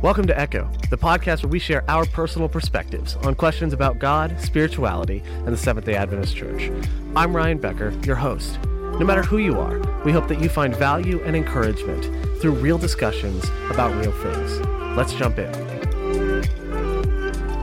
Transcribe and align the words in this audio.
Welcome 0.00 0.28
to 0.28 0.38
Echo, 0.38 0.70
the 0.90 0.96
podcast 0.96 1.42
where 1.42 1.50
we 1.50 1.58
share 1.58 1.82
our 1.90 2.06
personal 2.06 2.48
perspectives 2.48 3.16
on 3.16 3.34
questions 3.34 3.72
about 3.72 3.98
God, 3.98 4.40
spirituality, 4.40 5.24
and 5.26 5.48
the 5.48 5.56
Seventh 5.56 5.86
day 5.86 5.96
Adventist 5.96 6.36
Church. 6.36 6.70
I'm 7.16 7.34
Ryan 7.34 7.58
Becker, 7.58 7.90
your 8.04 8.14
host. 8.14 8.60
No 8.62 9.00
matter 9.00 9.24
who 9.24 9.38
you 9.38 9.58
are, 9.58 9.80
we 10.04 10.12
hope 10.12 10.28
that 10.28 10.40
you 10.40 10.48
find 10.48 10.72
value 10.72 11.20
and 11.24 11.34
encouragement 11.34 12.04
through 12.40 12.52
real 12.52 12.78
discussions 12.78 13.44
about 13.70 13.92
real 13.96 14.12
things. 14.12 14.60
Let's 14.96 15.14
jump 15.14 15.36
in. 15.36 15.50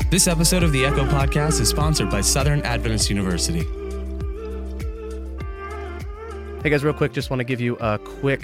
This 0.10 0.28
episode 0.28 0.64
of 0.64 0.74
the 0.74 0.86
Echo 0.86 1.06
Podcast 1.06 1.62
is 1.62 1.70
sponsored 1.70 2.10
by 2.10 2.20
Southern 2.20 2.62
Adventist 2.64 3.10
University. 3.10 3.64
Hey 6.62 6.70
guys, 6.70 6.84
real 6.84 6.94
quick, 6.94 7.14
just 7.14 7.30
want 7.30 7.40
to 7.40 7.46
give 7.46 7.62
you 7.62 7.78
a 7.78 7.98
quick 7.98 8.44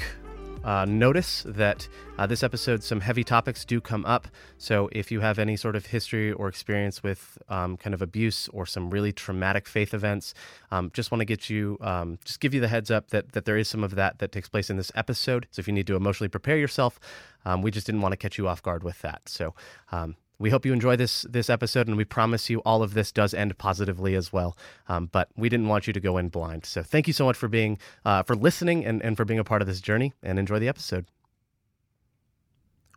uh, 0.63 0.85
notice 0.85 1.43
that 1.47 1.87
uh, 2.17 2.27
this 2.27 2.43
episode, 2.43 2.83
some 2.83 3.01
heavy 3.01 3.23
topics 3.23 3.65
do 3.65 3.81
come 3.81 4.05
up. 4.05 4.27
So 4.57 4.89
if 4.91 5.11
you 5.11 5.21
have 5.21 5.39
any 5.39 5.55
sort 5.55 5.75
of 5.75 5.87
history 5.87 6.31
or 6.31 6.47
experience 6.47 7.01
with 7.01 7.37
um, 7.49 7.77
kind 7.77 7.93
of 7.93 8.01
abuse 8.01 8.47
or 8.49 8.65
some 8.65 8.89
really 8.89 9.11
traumatic 9.11 9.67
faith 9.67 9.93
events, 9.93 10.33
um, 10.71 10.91
just 10.93 11.11
want 11.11 11.19
to 11.19 11.25
get 11.25 11.49
you, 11.49 11.77
um, 11.81 12.19
just 12.23 12.39
give 12.39 12.53
you 12.53 12.61
the 12.61 12.67
heads 12.67 12.91
up 12.91 13.09
that, 13.09 13.31
that 13.31 13.45
there 13.45 13.57
is 13.57 13.67
some 13.67 13.83
of 13.83 13.95
that 13.95 14.19
that 14.19 14.31
takes 14.31 14.49
place 14.49 14.69
in 14.69 14.77
this 14.77 14.91
episode. 14.95 15.47
So 15.51 15.59
if 15.59 15.67
you 15.67 15.73
need 15.73 15.87
to 15.87 15.95
emotionally 15.95 16.29
prepare 16.29 16.57
yourself, 16.57 16.99
um, 17.45 17.61
we 17.61 17.71
just 17.71 17.85
didn't 17.85 18.01
want 18.01 18.13
to 18.13 18.17
catch 18.17 18.37
you 18.37 18.47
off 18.47 18.61
guard 18.61 18.83
with 18.83 19.01
that. 19.01 19.27
So 19.27 19.55
um, 19.91 20.15
we 20.41 20.49
hope 20.49 20.65
you 20.65 20.73
enjoy 20.73 20.95
this 20.95 21.21
this 21.29 21.49
episode, 21.49 21.87
and 21.87 21.95
we 21.95 22.03
promise 22.03 22.49
you 22.49 22.59
all 22.61 22.81
of 22.81 22.95
this 22.95 23.11
does 23.11 23.33
end 23.33 23.57
positively 23.59 24.15
as 24.15 24.33
well. 24.33 24.57
Um, 24.89 25.07
but 25.11 25.29
we 25.37 25.49
didn't 25.49 25.67
want 25.67 25.85
you 25.85 25.93
to 25.93 25.99
go 25.99 26.17
in 26.17 26.29
blind. 26.29 26.65
So 26.65 26.81
thank 26.81 27.05
you 27.05 27.13
so 27.13 27.25
much 27.25 27.37
for 27.37 27.47
being 27.47 27.77
uh, 28.03 28.23
for 28.23 28.35
listening 28.35 28.83
and, 28.83 29.01
and 29.03 29.15
for 29.15 29.23
being 29.23 29.39
a 29.39 29.43
part 29.43 29.61
of 29.61 29.67
this 29.67 29.79
journey. 29.79 30.13
And 30.23 30.39
enjoy 30.39 30.57
the 30.57 30.67
episode. 30.67 31.05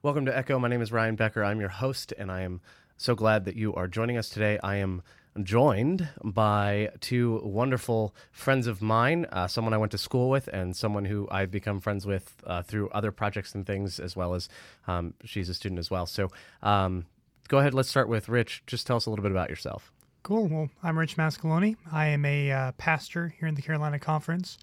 Welcome 0.03 0.25
to 0.27 0.37
Echo. 0.37 0.59
My 0.59 0.69
name 0.69 0.81
is 0.81 0.91
Ryan 0.91 1.17
Becker. 1.17 1.45
I'm 1.45 1.61
your 1.61 1.69
host, 1.69 2.15
and 2.17 2.33
I 2.33 2.41
am 2.41 2.63
so 2.97 3.15
glad 3.15 3.45
that 3.45 3.57
you 3.57 3.75
are 3.75 3.89
joining 3.89 4.17
us 4.17 4.31
today. 4.31 4.59
I 4.63 4.77
am 4.77 5.03
joined 5.43 6.09
by 6.23 6.91
two 7.01 7.41
wonderful 7.43 8.15
friends 8.31 8.67
of 8.67 8.81
mine, 8.81 9.27
uh, 9.33 9.49
someone 9.49 9.75
I 9.75 9.79
went 9.79 9.93
to 9.93 9.99
school 9.99 10.31
with, 10.31 10.49
and 10.49 10.77
someone 10.77 11.05
who 11.05 11.29
I've 11.31 11.51
become 11.51 11.81
friends 11.81 12.07
with 12.07 12.37
uh, 12.47 12.63
through 12.63 12.89
other 12.91 13.11
projects 13.11 13.55
and 13.55 13.67
things, 13.67 13.99
as 13.99 14.17
well 14.17 14.35
as 14.35 14.49
um, 14.87 15.15
she's 15.25 15.49
a 15.49 15.55
student 15.55 15.79
as 15.79 15.91
well. 15.91 16.07
So, 16.07 16.31
um, 16.63 17.07
go 17.49 17.59
ahead. 17.59 17.75
Let's 17.75 17.89
start 17.89 18.09
with 18.09 18.29
Rich. 18.29 18.63
Just 18.67 18.87
tell 18.87 18.97
us 18.97 19.07
a 19.07 19.11
little 19.11 19.23
bit 19.23 19.33
about 19.33 19.51
yourself. 19.51 19.93
Cool. 20.23 20.49
Well, 20.49 20.71
I'm 20.83 20.99
Rich 20.99 21.17
Mascaloni. 21.17 21.77
I 21.93 22.07
am 22.07 22.25
a 22.25 22.51
uh, 22.51 22.73
pastor 22.73 23.35
here 23.39 23.47
in 23.47 23.55
the 23.55 23.63
Carolina 23.63 23.99
Conference. 23.99 24.57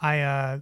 I 0.00 0.20
uh, 0.20 0.58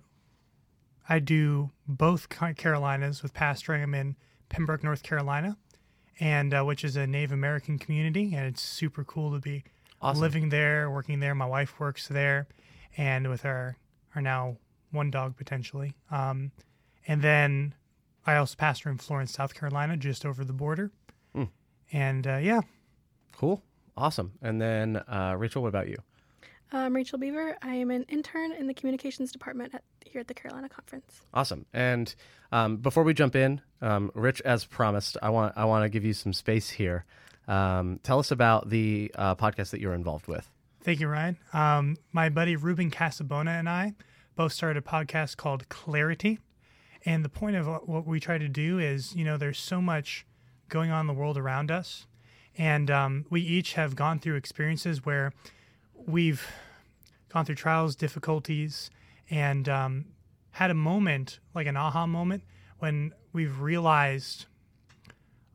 I 1.09 1.19
do 1.19 1.71
both 1.89 2.29
Carolinas 2.29 3.23
with 3.23 3.35
pastoring. 3.35 3.83
I'm 3.83 3.95
in 3.95 4.17
Pembroke, 4.49 4.85
North 4.85 5.03
Carolina, 5.03 5.57
and 6.21 6.55
uh, 6.55 6.63
which 6.63 6.85
is 6.85 6.97
a 6.97 7.07
Native 7.07 7.33
American 7.33 7.79
community, 7.79 8.35
and 8.35 8.47
it's 8.47 8.63
super 8.63 9.05
cool 9.05 9.33
to 9.33 9.41
be 9.41 9.65
Awesome. 10.01 10.21
living 10.21 10.49
there, 10.51 10.91
working 10.91 11.19
there. 11.21 11.35
My 11.35 11.47
wife 11.47 11.81
works 11.81 12.09
there, 12.09 12.47
and 12.97 13.29
with 13.29 13.45
our 13.45 13.77
our 14.15 14.23
now 14.23 14.57
one 14.93 15.11
dog 15.11 15.37
potentially. 15.37 15.95
Um, 16.11 16.53
and 17.09 17.21
then 17.21 17.75
I 18.25 18.37
also 18.37 18.55
pastor 18.57 18.89
in 18.89 18.99
Florence, 18.99 19.33
South 19.33 19.55
Carolina, 19.55 19.97
just 19.97 20.25
over 20.25 20.45
the 20.45 20.53
border. 20.53 20.93
Hmm. 21.35 21.45
And 21.95 22.27
uh, 22.27 22.37
yeah, 22.37 22.61
Cool. 23.37 23.63
Awesome. 23.97 24.33
And 24.43 24.61
then, 24.61 24.97
uh, 24.97 25.35
Rachel, 25.39 25.63
what 25.63 25.69
about 25.69 25.89
you? 25.89 25.97
I'm 26.73 26.95
Rachel 26.97 27.19
Beaver. 27.19 27.57
I 27.63 27.77
am 27.77 27.91
an 27.93 28.05
intern 28.09 28.51
in 28.53 28.67
the 28.67 28.75
communications 28.75 29.31
department 29.31 29.73
at, 29.75 29.85
here 30.05 30.21
at 30.21 30.27
the 30.27 30.35
Carolina 30.35 30.69
Conference. 30.69 31.21
Awesome. 31.33 31.67
And 31.73 32.13
um, 32.51 32.79
before 32.79 33.05
we 33.05 33.15
jump 33.15 33.37
in, 33.37 33.61
um, 33.81 34.11
Rich, 34.15 34.41
as 34.43 34.65
promised, 34.65 35.17
I 35.23 35.31
want 35.31 35.55
I 35.57 35.65
want 35.67 35.85
to 35.85 35.89
give 35.89 36.05
you 36.05 36.13
some 36.13 36.33
space 36.33 36.71
here. 36.71 37.05
Um, 37.47 38.01
tell 38.03 38.19
us 38.19 38.33
about 38.33 38.71
the 38.71 39.13
uh, 39.15 39.37
podcast 39.37 39.71
that 39.71 39.81
you're 39.81 39.95
involved 39.95 40.27
with. 40.27 40.51
Thank 40.83 40.99
you, 40.99 41.07
Ryan. 41.07 41.37
Um, 41.53 41.97
my 42.13 42.29
buddy 42.29 42.57
Ruben 42.57 42.91
Casabona 42.91 43.59
and 43.59 43.69
I 43.69 43.95
both 44.35 44.53
started 44.53 44.79
a 44.79 44.87
podcast 44.87 45.37
called 45.37 45.69
Clarity. 45.69 46.41
And 47.07 47.25
the 47.25 47.29
point 47.29 47.55
of 47.55 47.67
what- 47.69 47.89
what 47.89 48.07
we 48.07 48.19
try 48.19 48.39
to 48.39 48.49
do 48.49 48.79
is, 48.81 49.15
you 49.15 49.25
know, 49.25 49.37
there's 49.37 49.59
so 49.59 49.81
much 49.81 50.27
going 50.69 50.91
on 50.91 51.03
in 51.03 51.07
the 51.07 51.13
world 51.13 51.39
around 51.39 51.71
us. 51.71 52.07
And 52.57 52.91
um, 52.91 53.27
we 53.31 53.41
each 53.41 53.75
have 53.75 53.97
gone 53.97 54.19
through 54.19 54.37
experiences 54.37 55.05
where 55.05 55.33
we've 55.95 56.47
gone 57.33 57.45
through 57.45 57.57
trials, 57.57 57.97
difficulties, 57.97 58.91
and 59.31 59.69
um, 59.69 60.05
had 60.53 60.71
a 60.71 60.75
moment, 60.75 61.41
like 61.55 61.67
an 61.67 61.77
aha 61.77 62.07
moment, 62.07 62.45
when 62.79 63.13
we've 63.33 63.61
realized 63.61 64.47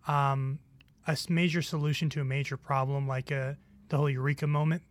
um, 0.07 0.59
a 1.07 1.17
major 1.29 1.61
solution 1.61 2.09
to 2.09 2.21
a 2.21 2.25
major 2.25 2.57
problem, 2.57 3.07
like 3.07 3.31
a, 3.31 3.57
the 3.89 3.97
whole 3.97 4.09
eureka 4.09 4.47
moment. 4.47 4.81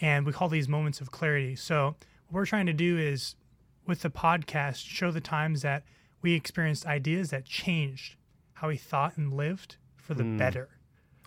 And 0.00 0.24
we 0.24 0.32
call 0.32 0.48
these 0.48 0.68
moments 0.68 1.00
of 1.00 1.10
clarity. 1.10 1.56
So, 1.56 1.96
what 2.28 2.40
we're 2.40 2.46
trying 2.46 2.66
to 2.66 2.72
do 2.72 2.96
is, 2.96 3.34
with 3.86 4.02
the 4.02 4.10
podcast, 4.10 4.86
show 4.86 5.10
the 5.10 5.20
times 5.20 5.62
that 5.62 5.82
we 6.22 6.34
experienced 6.34 6.86
ideas 6.86 7.30
that 7.30 7.44
changed 7.44 8.14
how 8.60 8.68
we 8.68 8.76
thought 8.76 9.16
and 9.16 9.32
lived 9.32 9.76
for 9.96 10.12
the 10.12 10.22
better. 10.22 10.68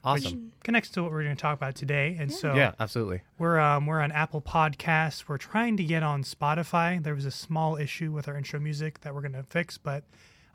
Awesome. 0.04 0.52
Connects 0.64 0.90
to 0.92 1.02
what 1.02 1.12
we're 1.12 1.24
going 1.24 1.36
to 1.36 1.42
talk 1.42 1.58
about 1.58 1.74
today. 1.74 2.16
And 2.20 2.32
so, 2.32 2.54
yeah, 2.54 2.74
absolutely. 2.80 3.22
we're 3.40 3.60
um, 3.60 3.88
we're 3.88 4.02
on 4.02 4.12
Apple 4.12 4.42
Podcasts. 4.42 5.24
We're 5.28 5.40
trying 5.40 5.78
to 5.78 5.84
get 5.84 6.04
on 6.04 6.24
Spotify. 6.24 7.02
There 7.02 7.16
was 7.16 7.26
a 7.26 7.32
small 7.32 7.76
issue 7.78 8.12
with 8.12 8.28
our 8.28 8.38
intro 8.38 8.60
music 8.60 9.02
that 9.02 9.16
we're 9.16 9.22
going 9.22 9.34
to 9.34 9.44
fix, 9.44 9.80
but 9.80 10.04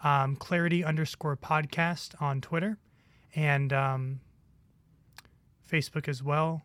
um, 0.05 0.37
Clarity 0.37 0.85
underscore 0.85 1.37
podcast 1.37 2.15
on 2.23 2.41
Twitter 2.41 2.79
and 3.35 3.73
um, 3.73 4.21
Facebook 5.69 6.07
as 6.07 6.23
well. 6.23 6.63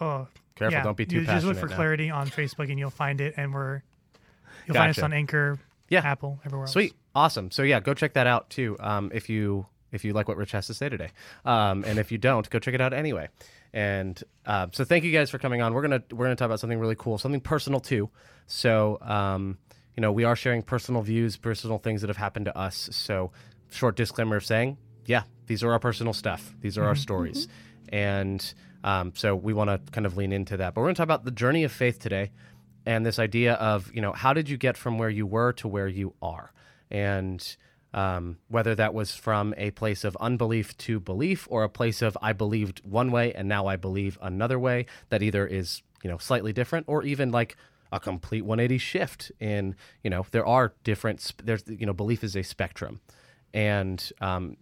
Oh, 0.00 0.26
Careful, 0.56 0.78
yeah. 0.78 0.82
don't 0.82 0.96
be 0.96 1.06
too 1.06 1.20
You 1.20 1.24
Just 1.24 1.46
look 1.46 1.54
passionate 1.54 1.60
for 1.60 1.68
now. 1.68 1.76
Clarity 1.76 2.10
on 2.10 2.28
Facebook 2.28 2.68
and 2.68 2.78
you'll 2.78 2.90
find 2.90 3.22
it. 3.22 3.34
And 3.38 3.54
we're 3.54 3.82
you'll 4.66 4.74
find 4.74 4.90
us 4.90 4.98
on 4.98 5.14
Anchor, 5.14 5.58
Yeah. 5.92 6.00
Apple, 6.04 6.40
everywhere 6.44 6.64
else. 6.64 6.72
Sweet, 6.72 6.94
awesome. 7.14 7.50
So 7.50 7.62
yeah, 7.62 7.80
go 7.80 7.92
check 7.92 8.14
that 8.14 8.26
out 8.26 8.48
too. 8.48 8.76
Um, 8.80 9.10
if 9.12 9.28
you 9.28 9.66
if 9.92 10.04
you 10.04 10.14
like 10.14 10.26
what 10.26 10.38
Rich 10.38 10.52
has 10.52 10.66
to 10.68 10.74
say 10.74 10.88
today, 10.88 11.10
um, 11.44 11.84
and 11.86 11.98
if 11.98 12.10
you 12.10 12.16
don't, 12.16 12.48
go 12.48 12.58
check 12.58 12.72
it 12.74 12.80
out 12.80 12.94
anyway. 12.94 13.28
And 13.74 14.22
uh, 14.46 14.68
so 14.72 14.84
thank 14.84 15.04
you 15.04 15.12
guys 15.12 15.30
for 15.30 15.38
coming 15.38 15.60
on. 15.60 15.74
We're 15.74 15.82
gonna 15.82 16.02
we're 16.10 16.24
gonna 16.24 16.36
talk 16.36 16.46
about 16.46 16.60
something 16.60 16.78
really 16.78 16.96
cool, 16.96 17.18
something 17.18 17.40
personal 17.42 17.78
too. 17.78 18.08
So 18.46 18.98
um, 19.02 19.58
you 19.96 20.00
know, 20.00 20.12
we 20.12 20.24
are 20.24 20.34
sharing 20.34 20.62
personal 20.62 21.02
views, 21.02 21.36
personal 21.36 21.78
things 21.78 22.00
that 22.00 22.08
have 22.08 22.16
happened 22.16 22.46
to 22.46 22.56
us. 22.58 22.88
So 22.92 23.30
short 23.70 23.96
disclaimer 23.96 24.36
of 24.36 24.46
saying, 24.46 24.78
yeah, 25.04 25.24
these 25.46 25.62
are 25.62 25.72
our 25.72 25.78
personal 25.78 26.14
stuff. 26.14 26.54
These 26.60 26.78
are 26.78 26.84
our 26.84 26.94
stories, 26.94 27.48
and 27.90 28.54
um, 28.82 29.12
so 29.14 29.36
we 29.36 29.52
want 29.52 29.68
to 29.68 29.92
kind 29.92 30.06
of 30.06 30.16
lean 30.16 30.32
into 30.32 30.56
that. 30.56 30.72
But 30.74 30.80
we're 30.80 30.88
gonna 30.88 30.94
talk 30.94 31.04
about 31.04 31.24
the 31.24 31.30
journey 31.30 31.64
of 31.64 31.72
faith 31.72 31.98
today 31.98 32.30
and 32.86 33.04
this 33.04 33.18
idea 33.18 33.54
of 33.54 33.90
you 33.94 34.00
know 34.00 34.12
how 34.12 34.32
did 34.32 34.48
you 34.48 34.56
get 34.56 34.76
from 34.76 34.98
where 34.98 35.10
you 35.10 35.26
were 35.26 35.52
to 35.54 35.68
where 35.68 35.88
you 35.88 36.14
are? 36.22 36.52
And 36.90 37.56
um, 37.94 38.38
whether 38.48 38.74
that 38.74 38.94
was 38.94 39.14
from 39.14 39.54
a 39.58 39.70
place 39.72 40.04
of 40.04 40.16
unbelief 40.18 40.76
to 40.78 40.98
belief 40.98 41.46
or 41.50 41.62
a 41.62 41.68
place 41.68 42.00
of 42.00 42.16
i 42.22 42.32
believed 42.32 42.80
one 42.84 43.10
way 43.10 43.34
and 43.34 43.46
now 43.46 43.66
i 43.66 43.76
believe 43.76 44.16
another 44.22 44.58
way 44.58 44.86
that 45.10 45.22
either 45.22 45.46
is 45.46 45.82
you 46.02 46.08
know 46.08 46.16
slightly 46.16 46.54
different 46.54 46.86
or 46.88 47.02
even 47.02 47.30
like 47.30 47.54
a 47.92 48.00
complete 48.00 48.42
180 48.42 48.78
shift 48.78 49.30
in 49.38 49.76
you 50.02 50.10
know 50.10 50.26
there 50.30 50.46
are 50.46 50.72
different 50.82 51.32
there's 51.44 51.62
you 51.68 51.86
know 51.86 51.92
belief 51.92 52.24
is 52.24 52.34
a 52.34 52.42
spectrum. 52.42 53.00
And 53.54 54.02
um, 54.20 54.56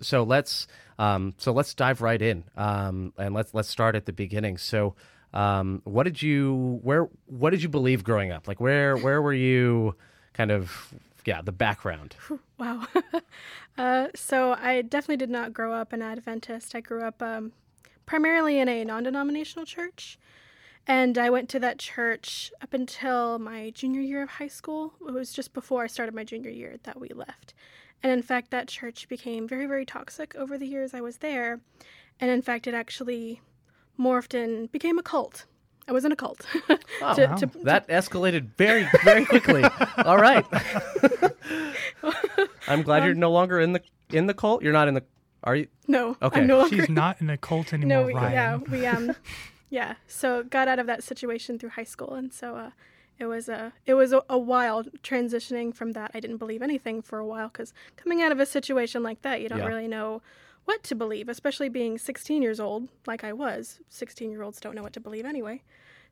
so 0.00 0.22
let's 0.22 0.66
um, 0.98 1.34
so 1.38 1.50
let's 1.52 1.72
dive 1.72 2.02
right 2.02 2.20
in 2.20 2.44
um, 2.56 3.14
and 3.16 3.34
let's 3.34 3.54
let's 3.54 3.68
start 3.68 3.96
at 3.96 4.04
the 4.04 4.12
beginning. 4.12 4.58
So 4.58 4.94
um, 5.34 5.82
what 5.84 6.04
did 6.04 6.22
you 6.22 6.80
where 6.82 7.08
what 7.26 7.50
did 7.50 7.62
you 7.62 7.68
believe 7.68 8.02
growing 8.02 8.32
up 8.32 8.48
like 8.48 8.60
where 8.60 8.96
where 8.96 9.20
were 9.20 9.34
you 9.34 9.94
kind 10.32 10.50
of 10.50 10.94
yeah 11.26 11.42
the 11.42 11.52
background 11.52 12.16
Wow. 12.58 12.86
uh, 13.78 14.08
so 14.14 14.56
I 14.58 14.82
definitely 14.82 15.16
did 15.16 15.30
not 15.30 15.52
grow 15.52 15.72
up 15.72 15.92
an 15.92 16.02
Adventist. 16.02 16.74
I 16.74 16.80
grew 16.80 17.02
up 17.02 17.20
um, 17.20 17.52
primarily 18.06 18.58
in 18.58 18.68
a 18.68 18.84
non 18.84 19.02
denominational 19.02 19.66
church. 19.66 20.18
And 20.86 21.16
I 21.16 21.30
went 21.30 21.48
to 21.50 21.58
that 21.60 21.78
church 21.78 22.52
up 22.60 22.74
until 22.74 23.38
my 23.38 23.70
junior 23.70 24.02
year 24.02 24.22
of 24.22 24.28
high 24.28 24.48
school. 24.48 24.92
It 25.08 25.12
was 25.12 25.32
just 25.32 25.54
before 25.54 25.82
I 25.82 25.86
started 25.86 26.14
my 26.14 26.24
junior 26.24 26.50
year 26.50 26.76
that 26.82 27.00
we 27.00 27.08
left. 27.08 27.54
And 28.02 28.12
in 28.12 28.20
fact, 28.20 28.50
that 28.50 28.68
church 28.68 29.08
became 29.08 29.48
very, 29.48 29.64
very 29.64 29.86
toxic 29.86 30.34
over 30.36 30.58
the 30.58 30.66
years 30.66 30.92
I 30.92 31.00
was 31.00 31.18
there. 31.18 31.60
And 32.20 32.30
in 32.30 32.42
fact, 32.42 32.66
it 32.66 32.74
actually 32.74 33.40
morphed 33.98 34.34
and 34.34 34.70
became 34.72 34.98
a 34.98 35.02
cult. 35.02 35.44
I 35.86 35.92
was 35.92 36.04
in 36.04 36.12
a 36.12 36.16
cult. 36.16 36.46
Oh, 37.02 37.14
To- 37.14 37.26
wow. 37.26 37.34
to- 37.36 37.50
that 37.64 37.88
escalated 37.88 38.54
very 38.56 38.86
very 39.02 39.24
quickly 39.26 39.62
all 40.04 40.16
right 40.16 40.44
i'm 42.68 42.82
glad 42.82 43.04
you're 43.04 43.14
no 43.14 43.30
longer 43.30 43.60
in 43.60 43.72
the 43.72 43.82
in 44.10 44.26
the 44.26 44.32
cult 44.34 44.62
you're 44.62 44.72
not 44.72 44.88
in 44.88 44.94
the 44.94 45.02
are 45.42 45.56
you 45.56 45.66
no, 45.86 46.16
Okay. 46.22 46.40
I'm 46.40 46.46
no 46.46 46.58
longer 46.60 46.74
She's 46.76 46.88
not 46.88 47.20
in 47.20 47.28
a 47.28 47.36
cult 47.36 47.72
no, 47.72 47.76
anymore, 47.76 48.06
we, 48.06 48.14
Ryan. 48.14 48.32
yeah, 48.32 48.56
we 48.56 48.86
um, 48.86 49.14
yeah. 49.68 49.96
So 50.06 50.42
got 50.44 50.66
out 50.68 50.78
of 50.78 50.86
that 50.86 51.02
situation 51.04 51.58
through 51.58 51.70
high 51.70 51.84
school, 51.84 52.14
and 52.14 52.32
so 52.32 52.56
uh, 52.56 52.70
it 53.18 53.26
was 53.26 53.50
a 53.50 53.74
it 53.84 53.92
was 53.92 54.14
a, 54.14 54.22
a 54.30 54.38
while 54.38 54.84
transitioning 55.02 55.74
from 55.74 55.92
that. 55.92 56.12
I 56.14 56.20
didn't 56.20 56.38
believe 56.38 56.62
anything 56.62 57.02
for 57.02 57.18
a 57.18 57.26
while 57.26 57.48
because 57.48 57.74
coming 57.96 58.22
out 58.22 58.32
of 58.32 58.40
a 58.40 58.46
situation 58.46 59.02
like 59.02 59.20
that, 59.20 59.42
you 59.42 59.50
don't 59.50 59.58
Yeah. 59.58 59.66
really 59.66 59.86
know 59.88 60.22
what 60.64 60.82
to 60.84 60.94
believe, 60.94 61.28
especially 61.28 61.68
being 61.68 61.98
16 61.98 62.42
years 62.42 62.60
old, 62.60 62.88
like 63.06 63.24
I 63.24 63.32
was. 63.32 63.80
16 63.88 64.30
year 64.30 64.42
olds 64.42 64.60
don't 64.60 64.74
know 64.74 64.82
what 64.82 64.92
to 64.94 65.00
believe 65.00 65.24
anyway. 65.24 65.62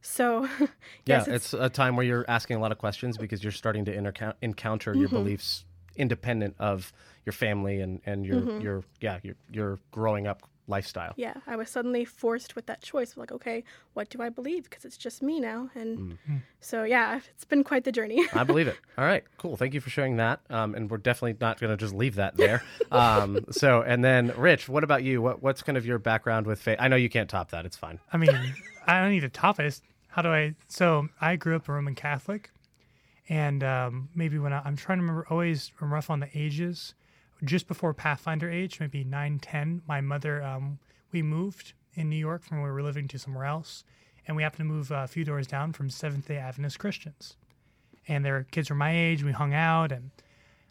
So, 0.01 0.49
Yeah, 0.61 0.69
yes, 1.07 1.29
it's, 1.29 1.55
a 1.55 1.69
time 1.69 1.97
where 1.97 2.05
you're 2.05 2.25
asking 2.29 2.57
a 2.57 2.61
lot 2.61 2.73
of 2.73 2.79
questions 2.79 3.17
because 3.17 3.43
you're 3.43 3.53
starting 3.53 3.85
to 3.87 3.97
intercou- 3.97 4.35
encounter 4.43 4.95
your 4.95 5.09
Mm-hmm. 5.09 5.17
beliefs 5.17 5.65
independent 5.95 6.55
of 6.59 6.91
your 7.27 7.33
family 7.35 7.81
and, 7.81 8.01
and 8.07 8.25
your 8.25 8.41
Mm-hmm. 8.41 8.61
your 8.63 8.83
yeah 9.01 9.19
your 9.23 9.35
your 9.51 9.79
growing 9.91 10.27
up 10.27 10.43
lifestyle. 10.69 11.13
yeah, 11.17 11.35
I 11.47 11.57
was 11.57 11.69
suddenly 11.69 12.05
forced 12.05 12.55
with 12.55 12.67
that 12.67 12.83
choice. 12.83 13.17
Like, 13.17 13.33
okay, 13.33 13.65
what 13.95 14.09
do 14.11 14.23
I 14.23 14.29
believe? 14.29 14.65
Because 14.65 14.85
it's 14.85 14.97
just 14.97 15.23
me 15.23 15.41
now. 15.41 15.71
And 15.75 15.99
Mm-hmm. 15.99 16.37
so, 16.61 16.85
yeah, 16.85 17.21
it's 17.35 17.45
been 17.45 17.65
quite 17.65 17.85
the 17.85 17.93
journey. 17.93 18.27
I 18.33 18.45
believe 18.45 18.69
it. 18.69 18.77
All 18.99 19.05
right, 19.05 19.25
cool. 19.39 19.57
Thank 19.57 19.75
you 19.75 19.81
for 19.81 19.91
sharing 19.91 20.17
that. 20.19 20.41
Um, 20.51 20.75
and 20.75 20.91
we're 20.91 20.99
definitely 20.99 21.37
not 21.41 21.59
going 21.61 21.71
to 21.71 21.77
just 21.77 21.95
leave 21.95 22.15
that 22.17 22.37
there. 22.37 22.63
Um, 22.93 23.47
so, 23.51 23.81
and 23.83 24.05
then 24.05 24.33
Rich, 24.37 24.69
what 24.69 24.85
about 24.85 25.03
you? 25.03 25.23
What 25.23 25.43
what's 25.43 25.63
kind 25.63 25.79
of 25.79 25.87
your 25.87 25.99
background 25.99 26.47
with 26.47 26.61
faith? 26.61 26.77
I 26.79 26.89
know 26.89 26.97
you 26.97 27.09
can't 27.09 27.29
top 27.31 27.51
that. 27.53 27.65
It's 27.65 27.77
fine. 27.77 27.99
I 28.13 28.19
mean, 28.19 28.31
I 28.87 29.01
don't 29.01 29.11
need 29.13 29.21
to 29.21 29.31
top 29.31 29.59
it. 29.61 29.81
How 30.09 30.21
do 30.21 30.29
I? 30.29 30.55
So 30.69 31.09
I 31.21 31.37
grew 31.37 31.57
up 31.57 31.69
a 31.69 31.73
Roman 31.73 31.95
Catholic, 31.95 32.51
and 33.29 33.65
um, 33.65 34.09
maybe 34.15 34.39
when 34.39 34.53
I, 34.53 34.61
I'm 34.65 34.77
trying 34.77 34.99
to 34.99 35.03
remember, 35.03 35.27
always 35.31 35.73
I'm 35.81 35.93
rough 35.93 36.11
on 36.11 36.21
the 36.21 36.29
ages. 36.35 36.95
Just 37.45 37.67
before 37.67 37.93
Pathfinder 37.93 38.51
age, 38.51 38.79
maybe 38.79 39.03
nine, 39.05 39.39
ten, 39.39 39.83
my 39.87 40.01
mother, 40.01 40.43
um, 40.43 40.79
we 41.11 41.23
moved 41.23 41.73
in 41.95 42.09
New 42.09 42.17
York 42.17 42.43
from 42.43 42.59
where 42.59 42.71
we 42.71 42.75
were 42.75 42.83
living 42.83 43.09
to 43.09 43.19
somewhere 43.19 43.45
else, 43.45 43.85
and 44.27 44.37
we 44.37 44.43
happened 44.43 44.69
to 44.69 44.73
move 44.73 44.93
uh, 44.93 45.03
a 45.05 45.09
few 45.09 45.25
doors 45.25 45.47
down 45.47 45.73
from 45.73 45.91
Seventh 45.91 46.29
Day 46.29 46.37
Adventist 46.37 46.79
Christians, 46.79 47.37
and 48.07 48.25
their 48.25 48.45
kids 48.51 48.71
were 48.71 48.77
my 48.77 48.97
age. 48.97 49.25
We 49.25 49.33
hung 49.33 49.55
out, 49.55 49.91
and 49.91 50.11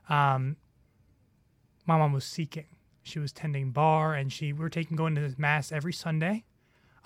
um, 0.09 0.55
my 1.85 1.97
mom 1.97 2.13
was 2.13 2.23
seeking. 2.23 2.65
She 3.03 3.19
was 3.19 3.33
tending 3.33 3.71
bar, 3.71 4.13
and 4.13 4.31
she 4.31 4.53
we 4.53 4.59
were 4.59 4.69
taking 4.69 4.95
going 4.95 5.15
to 5.15 5.33
mass 5.37 5.71
every 5.71 5.93
Sunday. 5.93 6.45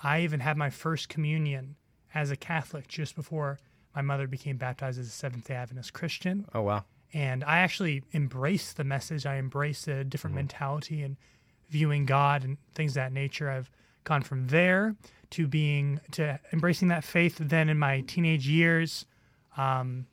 I 0.04 0.22
even 0.22 0.42
had 0.42 0.58
my 0.58 0.70
first 0.70 1.10
communion 1.10 1.76
as 2.14 2.30
a 2.32 2.36
Catholic 2.36 2.88
just 2.88 3.16
before 3.16 3.60
my 3.96 4.02
mother 4.02 4.28
became 4.28 4.58
baptized 4.58 5.00
as 5.00 5.08
a 5.08 5.12
Seventh 5.12 5.48
day 5.48 5.56
Adventist 5.56 5.94
Christian. 5.94 6.46
Oh 6.54 6.62
wow. 6.62 6.84
And 7.16 7.46
I 7.46 7.60
actually 7.60 8.04
embrace 8.12 8.74
the 8.74 8.84
message. 8.84 9.26
I 9.26 9.38
embrace 9.38 9.88
a 9.88 10.04
different 10.04 10.36
mentality 10.36 11.02
and 11.02 11.16
viewing 11.70 12.06
God 12.06 12.44
and 12.44 12.58
things 12.74 12.92
of 12.92 12.96
that 12.96 13.14
nature. 13.14 13.50
I've 13.50 13.72
gone 14.04 14.22
from 14.22 14.48
there 14.48 14.96
to 15.32 15.48
being, 15.48 16.02
to 16.12 16.38
embracing 16.52 16.90
that 16.90 17.06
faith. 17.06 17.38
Then 17.40 17.70
in 17.70 17.80
my 17.80 18.02
teenage 18.02 18.50
years, 18.50 19.06
um, 19.56 20.08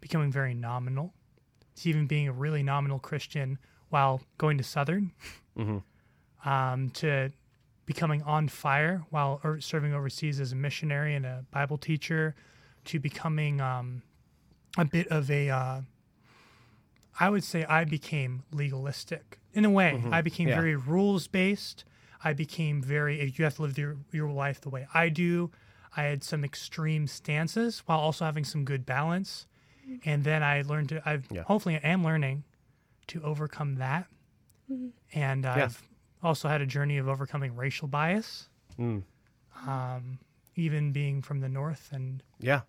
becoming 0.00 0.30
very 0.30 0.54
nominal, 0.54 1.12
to 1.74 1.88
even 1.88 2.06
being 2.06 2.28
a 2.28 2.32
really 2.32 2.62
nominal 2.62 3.00
Christian 3.00 3.58
while 3.88 4.20
going 4.38 4.56
to 4.56 4.64
Southern, 4.64 5.10
um, 6.44 6.90
to 6.90 7.32
becoming 7.86 8.22
on 8.22 8.46
fire 8.46 9.02
while 9.10 9.40
er- 9.44 9.60
serving 9.60 9.92
overseas 9.92 10.38
as 10.38 10.52
a 10.52 10.56
missionary 10.56 11.16
and 11.16 11.26
a 11.26 11.44
Bible 11.50 11.76
teacher, 11.76 12.36
to 12.84 13.00
becoming 13.00 13.60
um, 13.60 14.02
a 14.78 14.84
bit 14.84 15.08
of 15.08 15.28
a, 15.28 15.50
uh, 15.50 15.80
I 17.18 17.28
would 17.28 17.44
say 17.44 17.64
I 17.64 17.84
became 17.84 18.44
legalistic 18.52 19.40
in 19.52 19.64
a 19.64 19.70
way. 19.70 20.02
I 20.10 20.20
became 20.22 20.48
Yeah. 20.48 20.56
very 20.56 20.76
rules 20.76 21.26
based. 21.26 21.84
I 22.22 22.32
became 22.34 22.82
very, 22.82 23.32
you 23.36 23.44
have 23.44 23.56
to 23.56 23.62
live 23.62 23.78
your, 23.78 23.96
your 24.12 24.30
life 24.30 24.60
the 24.60 24.68
way 24.70 24.86
I 24.94 25.08
do. 25.08 25.50
I 25.96 26.02
had 26.04 26.22
some 26.22 26.44
extreme 26.44 27.06
stances 27.06 27.80
while 27.86 27.98
also 27.98 28.24
having 28.24 28.44
some 28.44 28.64
good 28.64 28.86
balance. 28.86 29.46
And 30.04 30.22
then 30.22 30.42
I 30.42 30.62
learned 30.62 30.90
to, 30.90 31.02
I've 31.08 31.26
Yeah. 31.30 31.42
hopefully 31.42 31.76
I 31.76 31.88
am 31.88 32.04
learning 32.04 32.44
to 33.08 33.22
overcome 33.22 33.76
that. 33.76 34.06
And 35.12 35.44
I've 35.46 35.82
also 36.22 36.48
had 36.48 36.60
a 36.60 36.66
journey 36.66 36.96
of 36.98 37.08
overcoming 37.08 37.56
racial 37.56 37.88
bias, 37.88 38.48
Mm. 38.78 39.02
um, 39.66 40.18
even 40.54 40.92
being 40.92 41.22
from 41.22 41.40
the 41.40 41.48
North. 41.48 41.88
And 41.92 42.22
Yeah. 42.38 42.60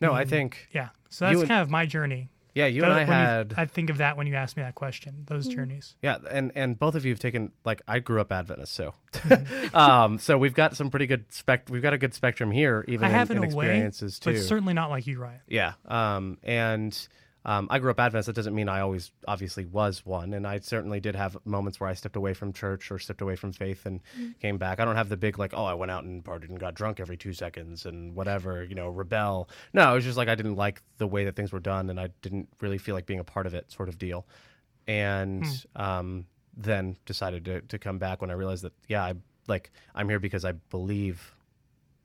No, 0.00 0.12
I 0.12 0.24
think 0.24 0.68
yeah, 0.72 0.90
so 1.08 1.26
that's 1.26 1.40
kind 1.48 1.60
of 1.62 1.70
my 1.70 1.86
journey. 1.86 2.28
Yeah. 2.54 2.66
You 2.66 2.82
and 2.84 2.92
I 2.92 2.96
When 2.98 3.06
you- 3.08 3.12
had 3.12 3.54
I 3.56 3.66
think 3.66 3.90
of 3.90 3.98
that 3.98 4.16
when 4.16 4.26
you 4.26 4.34
asked 4.34 4.56
me 4.56 4.62
that 4.62 4.74
question, 4.74 5.24
those 5.26 5.46
journeys. 5.48 5.96
Yeah, 6.02 6.18
and 6.30 6.52
and 6.54 6.78
both 6.78 6.94
of 6.94 7.04
you 7.04 7.12
have 7.12 7.18
taken 7.20 7.52
like 7.64 7.82
I 7.88 7.98
grew 7.98 8.20
up 8.20 8.30
Adventist, 8.32 8.72
so 8.72 8.94
Mm-hmm. 9.12 9.76
um, 9.76 10.18
so 10.18 10.36
we've 10.38 10.54
got 10.54 10.76
some 10.76 10.90
pretty 10.90 11.06
good 11.06 11.24
spec. 11.32 11.68
We've 11.70 11.82
got 11.82 11.92
a 11.92 11.98
good 11.98 12.14
spectrum 12.14 12.50
here, 12.50 12.84
even 12.88 13.04
I 13.04 13.08
in, 13.08 13.14
have 13.14 13.30
in 13.30 13.36
in 13.38 13.52
a 13.52 13.56
way, 13.56 13.66
experiences 13.66 14.18
too. 14.18 14.32
but 14.32 14.40
certainly 14.40 14.74
not 14.74 14.90
like 14.90 15.06
you, 15.06 15.18
Ryan. 15.20 15.40
Yeah, 15.48 15.72
um, 15.86 16.38
and 16.42 16.96
um, 17.46 17.68
I 17.70 17.78
grew 17.78 17.90
up 17.90 18.00
Adventist. 18.00 18.26
That 18.26 18.34
doesn't 18.34 18.54
mean 18.54 18.68
I 18.68 18.80
always 18.80 19.12
obviously 19.28 19.66
was 19.66 20.06
one, 20.06 20.32
and 20.32 20.46
I 20.46 20.60
certainly 20.60 20.98
did 20.98 21.14
have 21.14 21.36
moments 21.44 21.78
where 21.78 21.90
I 21.90 21.94
stepped 21.94 22.16
away 22.16 22.32
from 22.32 22.52
church 22.52 22.90
or 22.90 22.98
stepped 22.98 23.20
away 23.20 23.36
from 23.36 23.52
faith 23.52 23.84
and 23.84 24.00
came 24.40 24.56
back. 24.56 24.80
I 24.80 24.84
don't 24.86 24.96
have 24.96 25.10
the 25.10 25.16
big 25.16 25.38
like, 25.38 25.52
oh, 25.54 25.64
I 25.64 25.74
went 25.74 25.90
out 25.90 26.04
and 26.04 26.24
partied 26.24 26.48
and 26.48 26.58
got 26.58 26.74
drunk 26.74 27.00
every 27.00 27.18
two 27.18 27.34
seconds 27.34 27.84
and 27.84 28.14
whatever, 28.14 28.64
you 28.64 28.74
know, 28.74 28.88
rebel. 28.88 29.50
No, 29.74 29.92
it 29.92 29.94
was 29.96 30.04
just 30.04 30.16
like 30.16 30.28
I 30.28 30.34
didn't 30.34 30.56
like 30.56 30.80
the 30.96 31.06
way 31.06 31.26
that 31.26 31.36
things 31.36 31.52
were 31.52 31.60
done, 31.60 31.90
and 31.90 32.00
I 32.00 32.08
didn't 32.22 32.48
really 32.60 32.78
feel 32.78 32.94
like 32.94 33.06
being 33.06 33.20
a 33.20 33.24
part 33.24 33.46
of 33.46 33.52
it, 33.52 33.70
sort 33.70 33.90
of 33.90 33.98
deal. 33.98 34.26
And 34.86 35.44
um, 35.76 36.26
then 36.56 36.96
decided 37.04 37.44
to 37.44 37.60
to 37.62 37.78
come 37.78 37.98
back 37.98 38.22
when 38.22 38.30
I 38.30 38.34
realized 38.34 38.64
that 38.64 38.72
yeah, 38.88 39.04
I 39.04 39.14
like 39.48 39.70
I'm 39.94 40.08
here 40.08 40.18
because 40.18 40.46
I 40.46 40.52
believe 40.52 41.34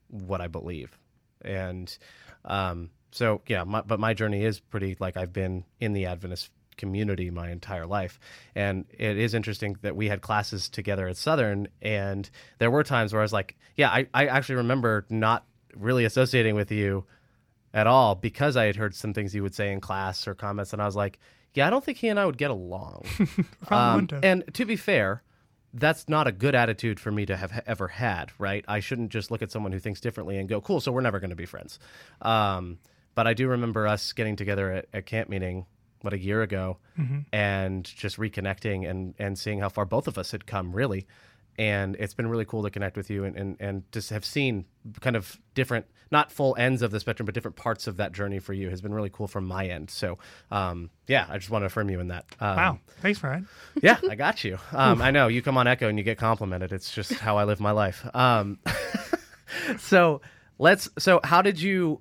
what 0.08 0.42
I 0.42 0.48
believe, 0.48 0.98
and 1.42 1.96
um, 2.44 2.90
so 3.10 3.42
yeah, 3.46 3.64
my, 3.64 3.82
but 3.82 4.00
my 4.00 4.14
journey 4.14 4.44
is 4.44 4.60
pretty 4.60 4.96
like 5.00 5.16
I've 5.16 5.32
been 5.32 5.64
in 5.80 5.92
the 5.92 6.06
Adventist 6.06 6.50
community 6.76 7.30
my 7.30 7.50
entire 7.50 7.86
life, 7.86 8.18
and 8.54 8.86
it 8.90 9.18
is 9.18 9.34
interesting 9.34 9.76
that 9.82 9.96
we 9.96 10.08
had 10.08 10.22
classes 10.22 10.68
together 10.68 11.08
at 11.08 11.16
Southern, 11.16 11.68
and 11.82 12.28
there 12.58 12.70
were 12.70 12.82
times 12.82 13.12
where 13.12 13.20
I 13.20 13.24
was 13.24 13.32
like, 13.32 13.56
yeah, 13.76 13.90
I, 13.90 14.06
I 14.14 14.26
actually 14.26 14.56
remember 14.56 15.06
not 15.10 15.44
really 15.76 16.04
associating 16.04 16.54
with 16.54 16.70
you 16.70 17.04
at 17.72 17.86
all 17.86 18.14
because 18.14 18.56
I 18.56 18.64
had 18.64 18.76
heard 18.76 18.94
some 18.94 19.14
things 19.14 19.34
you 19.34 19.42
would 19.42 19.54
say 19.54 19.72
in 19.72 19.80
class 19.80 20.26
or 20.26 20.34
comments, 20.34 20.72
and 20.72 20.80
I 20.80 20.86
was 20.86 20.96
like, 20.96 21.18
yeah, 21.54 21.66
I 21.66 21.70
don't 21.70 21.84
think 21.84 21.98
he 21.98 22.08
and 22.08 22.18
I 22.18 22.26
would 22.26 22.38
get 22.38 22.50
along. 22.50 23.04
Um, 23.70 24.08
and 24.24 24.42
to 24.54 24.64
be 24.64 24.74
fair, 24.74 25.22
that's 25.72 26.08
not 26.08 26.26
a 26.26 26.32
good 26.32 26.56
attitude 26.56 26.98
for 26.98 27.12
me 27.12 27.24
to 27.26 27.36
have 27.36 27.62
ever 27.66 27.86
had, 27.86 28.32
right? 28.38 28.64
I 28.66 28.80
shouldn't 28.80 29.10
just 29.10 29.30
look 29.30 29.42
at 29.42 29.52
someone 29.52 29.70
who 29.70 29.78
thinks 29.78 30.00
differently 30.00 30.38
and 30.38 30.48
go, 30.48 30.60
cool, 30.60 30.80
so 30.80 30.90
we're 30.90 31.02
never 31.02 31.20
going 31.20 31.30
to 31.30 31.36
be 31.36 31.46
friends. 31.46 31.78
Um, 32.20 32.78
but 33.14 33.26
I 33.26 33.34
do 33.34 33.48
remember 33.48 33.86
us 33.86 34.12
getting 34.12 34.36
together 34.36 34.70
at, 34.70 34.86
at 34.92 35.06
camp 35.06 35.28
meeting, 35.28 35.66
what, 36.02 36.12
a 36.12 36.18
year 36.18 36.42
ago, 36.42 36.78
and 37.32 37.84
just 37.84 38.16
reconnecting 38.16 38.88
and, 38.88 39.14
and 39.18 39.38
seeing 39.38 39.58
how 39.60 39.68
far 39.68 39.84
both 39.84 40.08
of 40.08 40.16
us 40.18 40.30
had 40.30 40.46
come, 40.46 40.72
really. 40.72 41.06
And 41.58 41.96
it's 41.96 42.14
been 42.14 42.28
really 42.28 42.46
cool 42.46 42.62
to 42.62 42.70
connect 42.70 42.96
with 42.96 43.10
you 43.10 43.24
and, 43.24 43.36
and, 43.36 43.56
and 43.60 43.92
just 43.92 44.08
have 44.10 44.24
seen 44.24 44.64
kind 45.00 45.14
of 45.14 45.38
different, 45.54 45.84
not 46.10 46.32
full 46.32 46.56
ends 46.56 46.80
of 46.80 46.90
the 46.90 46.98
spectrum, 47.00 47.26
but 47.26 47.34
different 47.34 47.56
parts 47.56 47.86
of 47.86 47.98
that 47.98 48.12
journey 48.12 48.38
for 48.38 48.54
you 48.54 48.70
has 48.70 48.80
been 48.80 48.94
really 48.94 49.10
cool 49.10 49.26
from 49.28 49.44
my 49.44 49.66
end. 49.66 49.90
So, 49.90 50.16
um, 50.50 50.88
yeah, 51.06 51.26
I 51.28 51.36
just 51.36 51.50
want 51.50 51.62
to 51.62 51.66
affirm 51.66 51.90
you 51.90 52.00
in 52.00 52.08
that. 52.08 52.24
Um, 52.40 52.56
wow, 52.56 52.78
thanks, 53.02 53.22
Ryan. 53.22 53.46
yeah, 53.82 53.98
I 54.08 54.14
got 54.14 54.42
you. 54.42 54.58
Um, 54.72 55.02
I 55.02 55.10
know 55.10 55.28
you 55.28 55.42
come 55.42 55.58
on 55.58 55.66
Echo 55.66 55.88
and 55.88 55.98
you 55.98 56.04
get 56.04 56.16
complimented. 56.16 56.72
It's 56.72 56.94
just 56.94 57.12
how 57.14 57.36
I 57.36 57.44
live 57.44 57.60
my 57.60 57.72
life. 57.72 58.06
Um, 58.14 58.58
so 59.78 60.22
let's. 60.58 60.88
So 60.98 61.20
how 61.22 61.42
did 61.42 61.60
you, 61.60 62.00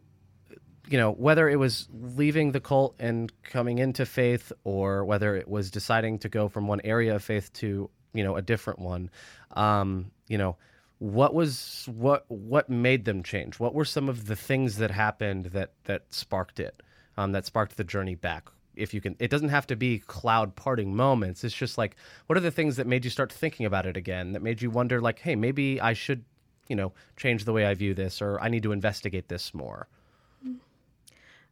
you 0.90 0.98
know, 0.98 1.12
whether 1.12 1.48
it 1.48 1.58
was 1.58 1.88
leaving 1.94 2.52
the 2.52 2.60
cult 2.60 2.96
and 3.00 3.32
coming 3.44 3.78
into 3.78 4.06
faith, 4.06 4.52
or 4.64 5.06
whether 5.06 5.36
it 5.36 5.48
was 5.48 5.70
deciding 5.70 6.18
to 6.20 6.30
go 6.30 6.48
from 6.48 6.68
one 6.68 6.82
area 6.84 7.16
of 7.16 7.24
faith 7.24 7.54
to 7.54 7.90
you 8.14 8.24
know 8.24 8.36
a 8.36 8.42
different 8.42 8.80
one, 8.80 9.12
um, 9.52 10.10
you 10.28 10.38
know, 10.38 10.58
what 10.98 11.34
was 11.34 11.88
what 11.94 12.26
what 12.30 12.70
made 12.70 13.06
them 13.06 13.22
change? 13.22 13.60
What 13.60 13.76
were 13.76 13.86
some 13.86 14.10
of 14.10 14.26
the 14.26 14.36
things 14.36 14.78
that 14.78 14.90
happened 14.90 15.48
that 15.48 15.74
that 15.84 16.06
sparked 16.10 16.60
it? 16.60 16.82
Um, 17.18 17.34
that 17.34 17.46
sparked 17.46 17.76
the 17.76 17.84
journey 17.84 18.16
back 18.16 18.50
if 18.76 18.94
you 18.94 19.02
can 19.02 19.16
it 19.20 19.30
doesn't 19.30 19.50
have 19.50 19.68
to 19.68 19.76
be 19.76 20.00
cloud 20.00 20.56
parting 20.56 20.96
moments 20.96 21.44
it's 21.44 21.54
just 21.54 21.78
like 21.78 21.98
what 22.28 22.38
are 22.38 22.42
the 22.42 22.50
things 22.50 22.78
that 22.78 22.88
made 22.88 23.04
you 23.04 23.12
start 23.12 23.30
thinking 23.32 23.66
about 23.66 23.86
it 23.86 23.98
again 23.98 24.32
that 24.32 24.42
made 24.42 24.62
you 24.62 24.70
wonder 24.70 25.02
like 25.02 25.20
hey 25.20 25.36
maybe 25.36 25.82
i 25.82 25.92
should 25.92 26.24
you 26.70 26.76
know 26.76 26.94
change 27.18 27.44
the 27.44 27.52
way 27.52 27.66
i 27.66 27.74
view 27.74 27.94
this 27.94 28.22
or 28.22 28.40
i 28.40 28.48
need 28.48 28.64
to 28.64 28.72
investigate 28.72 29.28
this 29.28 29.54
more 29.54 29.90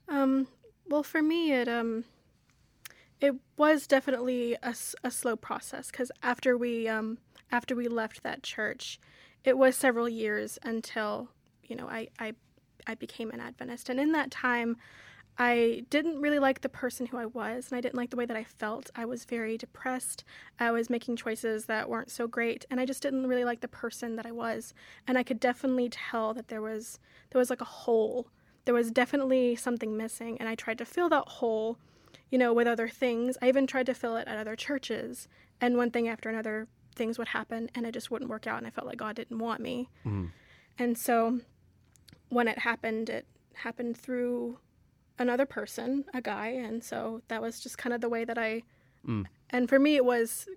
Um, 0.07 0.47
well, 0.87 1.03
for 1.03 1.21
me, 1.21 1.51
it 1.51 1.67
um, 1.67 2.05
it 3.19 3.35
was 3.57 3.87
definitely 3.87 4.55
a 4.61 5.11
slow 5.11 5.35
process 5.35 5.91
because 5.91 6.11
after 6.23 6.57
we 6.57 6.87
um, 6.87 7.17
after 7.51 7.75
we 7.75 7.87
left 7.87 8.23
that 8.23 8.43
church, 8.43 8.99
it 9.43 9.57
was 9.57 9.75
several 9.75 10.07
years 10.07 10.59
until 10.63 11.29
you 11.63 11.75
know 11.75 11.87
I 11.87 12.07
I 12.19 12.33
I 12.85 12.95
became 12.95 13.31
an 13.31 13.39
Adventist, 13.39 13.89
and 13.89 13.99
in 13.99 14.11
that 14.13 14.31
time. 14.31 14.77
I 15.39 15.83
didn't 15.91 16.19
really 16.19 16.39
like 16.39 16.61
the 16.61 16.69
person 16.69 17.05
who 17.05 17.17
I 17.17 17.27
was, 17.27 17.69
and 17.69 17.77
I 17.77 17.81
didn't 17.81 17.93
like 17.93 18.09
the 18.09 18.15
way 18.15 18.25
that 18.25 18.35
I 18.35 18.43
felt. 18.43 18.89
I 18.95 19.05
was 19.05 19.23
very 19.23 19.55
depressed. 19.55 20.23
I 20.59 20.71
was 20.71 20.89
making 20.89 21.15
choices 21.15 21.65
that 21.65 21.87
weren't 21.87 22.09
so 22.09 22.27
great, 22.27 22.65
and 22.71 22.79
I 22.79 22.87
just 22.87 23.03
didn't 23.03 23.27
really 23.27 23.45
like 23.45 23.59
the 23.61 23.67
person 23.67 24.15
that 24.15 24.25
I 24.25 24.31
was. 24.31 24.73
And 25.07 25.15
I 25.15 25.21
could 25.21 25.39
definitely 25.39 25.89
tell 25.89 26.33
that 26.33 26.47
there 26.47 26.63
was 26.63 26.97
there 27.29 27.37
was 27.37 27.51
like 27.51 27.61
a 27.61 27.65
hole 27.65 28.29
there 28.67 28.75
was 28.75 28.91
definitely 28.91 29.55
something 29.55 29.95
missing, 29.95 30.35
and 30.41 30.49
I 30.49 30.53
tried 30.53 30.77
to 30.79 30.85
fill 30.85 31.07
that 31.07 31.29
hole, 31.29 31.77
you 32.29 32.37
know, 32.37 32.51
with 32.51 32.67
other 32.67 32.89
things. 32.89 33.37
I 33.41 33.47
even 33.47 33.65
tried 33.65 33.85
to 33.85 33.93
fill 33.93 34.17
it 34.17 34.27
at 34.27 34.37
other 34.37 34.57
churches, 34.57 35.29
and 35.61 35.77
one 35.77 35.89
thing 35.89 36.09
after 36.09 36.27
another, 36.29 36.67
things 36.93 37.17
would 37.17 37.29
happen, 37.29 37.69
and 37.73 37.85
it 37.85 37.93
just 37.93 38.11
wouldn't 38.11 38.29
work 38.29 38.45
out, 38.45 38.57
and 38.57 38.67
I 38.67 38.69
felt 38.69 38.85
like 38.85 38.97
God 38.97 39.15
didn't 39.15 39.39
want 39.39 39.61
me. 39.61 39.87
Mm-hmm. 40.05 40.25
And 40.77 40.97
so, 40.97 41.39
when 42.27 42.49
it 42.49 42.59
happened, 42.59 43.09
it 43.09 43.25
happened 43.53 43.95
through 43.95 44.57
another 45.17 45.45
person, 45.45 46.03
a 46.13 46.21
guy, 46.21 46.47
and 46.47 46.83
so 46.83 47.21
that 47.29 47.41
was 47.41 47.61
just 47.61 47.77
kind 47.77 47.93
of 47.93 48.01
the 48.01 48.09
way 48.09 48.25
that 48.25 48.37
I. 48.37 48.63
Mm. 49.07 49.27
And 49.49 49.69
for 49.69 49.79
me, 49.79 49.95
it 49.95 50.03
was 50.03 50.49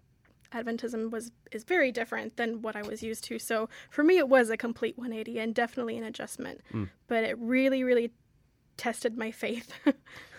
Adventism 0.53 1.11
was 1.11 1.31
is 1.53 1.65
very 1.65 1.93
different 1.93 2.37
than 2.37 2.63
what 2.63 2.77
I 2.77 2.83
was 2.83 3.03
used 3.03 3.25
to. 3.25 3.39
So 3.39 3.69
for 3.91 4.03
me, 4.03 4.19
it 4.19 4.29
was 4.29 4.51
a 4.51 4.57
complete 4.57 4.99
180 4.99 5.39
and 5.39 5.55
definitely 5.55 5.97
an 5.97 6.05
adjustment. 6.05 6.61
Hmm. 6.73 6.85
But 7.07 7.25
it 7.25 7.39
really, 7.39 7.85
really 7.85 8.13
tested 8.77 9.17
my 9.17 9.31
faith. 9.31 9.73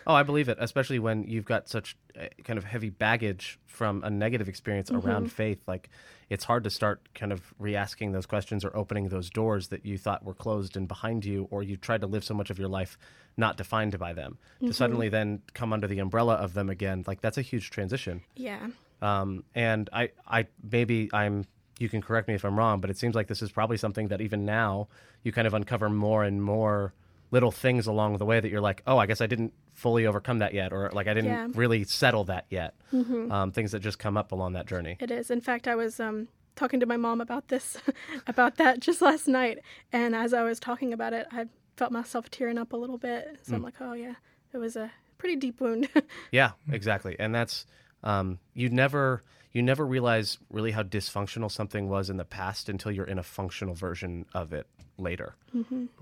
Oh, 0.07 0.13
I 0.13 0.23
believe 0.23 0.49
it, 0.49 0.57
especially 0.59 0.99
when 0.99 1.23
you've 1.23 1.45
got 1.45 1.69
such 1.69 1.95
kind 2.43 2.57
of 2.57 2.63
heavy 2.63 2.89
baggage 2.89 3.59
from 3.67 4.03
a 4.03 4.09
negative 4.09 4.49
experience 4.49 4.89
around 4.89 5.25
mm-hmm. 5.25 5.35
faith. 5.35 5.61
Like, 5.67 5.89
it's 6.29 6.43
hard 6.43 6.63
to 6.63 6.69
start 6.69 7.07
kind 7.13 7.31
of 7.31 7.53
re-asking 7.59 8.11
those 8.11 8.25
questions 8.25 8.65
or 8.65 8.75
opening 8.75 9.09
those 9.09 9.29
doors 9.29 9.67
that 9.67 9.85
you 9.85 9.97
thought 9.97 10.23
were 10.23 10.33
closed 10.33 10.75
and 10.75 10.87
behind 10.87 11.25
you, 11.25 11.47
or 11.51 11.61
you 11.61 11.77
tried 11.77 12.01
to 12.01 12.07
live 12.07 12.23
so 12.23 12.33
much 12.33 12.49
of 12.49 12.57
your 12.57 12.67
life 12.67 12.97
not 13.37 13.57
defined 13.57 13.97
by 13.99 14.13
them. 14.13 14.37
To 14.59 14.65
mm-hmm. 14.65 14.73
suddenly 14.73 15.09
then 15.09 15.41
come 15.53 15.71
under 15.71 15.87
the 15.87 15.99
umbrella 15.99 16.35
of 16.35 16.53
them 16.53 16.69
again, 16.69 17.03
like 17.07 17.21
that's 17.21 17.37
a 17.37 17.43
huge 17.43 17.69
transition. 17.69 18.21
yeah. 18.35 18.67
Um, 19.01 19.43
and 19.55 19.89
I, 19.93 20.09
I 20.27 20.47
maybe 20.71 21.09
I'm. 21.13 21.45
You 21.79 21.89
can 21.89 22.01
correct 22.01 22.27
me 22.27 22.35
if 22.35 22.45
I'm 22.45 22.55
wrong, 22.57 22.79
but 22.79 22.91
it 22.91 22.97
seems 22.97 23.15
like 23.15 23.27
this 23.27 23.41
is 23.41 23.51
probably 23.51 23.75
something 23.77 24.09
that 24.09 24.21
even 24.21 24.45
now 24.45 24.87
you 25.23 25.31
kind 25.31 25.47
of 25.47 25.55
uncover 25.55 25.89
more 25.89 26.23
and 26.23 26.43
more 26.43 26.93
little 27.31 27.49
things 27.51 27.87
along 27.87 28.17
the 28.17 28.25
way 28.25 28.39
that 28.39 28.49
you're 28.51 28.61
like, 28.61 28.83
oh, 28.85 28.99
I 28.99 29.07
guess 29.07 29.19
I 29.19 29.25
didn't 29.25 29.53
fully 29.73 30.05
overcome 30.05 30.39
that 30.39 30.53
yet, 30.53 30.73
or 30.73 30.91
like 30.93 31.07
I 31.07 31.15
didn't 31.15 31.31
Yeah. 31.31 31.47
really 31.55 31.83
settle 31.85 32.23
that 32.25 32.45
yet. 32.51 32.75
Um, 32.93 33.51
things 33.51 33.71
that 33.71 33.79
just 33.79 33.97
come 33.97 34.15
up 34.15 34.31
along 34.31 34.53
that 34.53 34.67
journey. 34.67 34.97
It 34.99 35.09
is. 35.09 35.31
In 35.31 35.41
fact, 35.41 35.67
I 35.67 35.73
was 35.73 35.99
um, 35.99 36.27
talking 36.55 36.79
to 36.81 36.85
my 36.85 36.97
mom 36.97 37.19
about 37.19 37.47
this, 37.47 37.77
about 38.27 38.57
that 38.57 38.79
just 38.79 39.01
last 39.01 39.27
night. 39.27 39.57
And 39.91 40.13
as 40.15 40.33
I 40.35 40.43
was 40.43 40.59
talking 40.59 40.93
about 40.93 41.13
it, 41.13 41.25
I 41.31 41.45
felt 41.77 41.91
myself 41.91 42.29
tearing 42.29 42.59
up 42.59 42.73
a 42.73 42.77
little 42.77 42.97
bit. 42.99 43.39
So 43.43 43.55
I'm 43.55 43.63
like, 43.63 43.75
oh, 43.81 43.93
yeah, 43.93 44.15
it 44.53 44.57
was 44.59 44.75
a 44.75 44.91
pretty 45.17 45.35
deep 45.37 45.59
wound. 45.61 45.89
Yeah, 46.31 46.51
exactly. 46.71 47.15
And 47.17 47.33
that's 47.33 47.65
um, 48.03 48.39
you 48.53 48.69
never 48.69 49.23
you 49.53 49.61
never 49.61 49.85
realize 49.85 50.37
really 50.49 50.71
how 50.71 50.81
dysfunctional 50.83 51.51
something 51.51 51.89
was 51.89 52.09
in 52.09 52.17
the 52.17 52.23
past 52.25 52.69
until 52.69 52.91
you're 52.91 53.05
in 53.05 53.19
a 53.19 53.23
functional 53.23 53.73
version 53.75 54.25
of 54.33 54.53
it 54.53 54.65
later. 54.97 55.35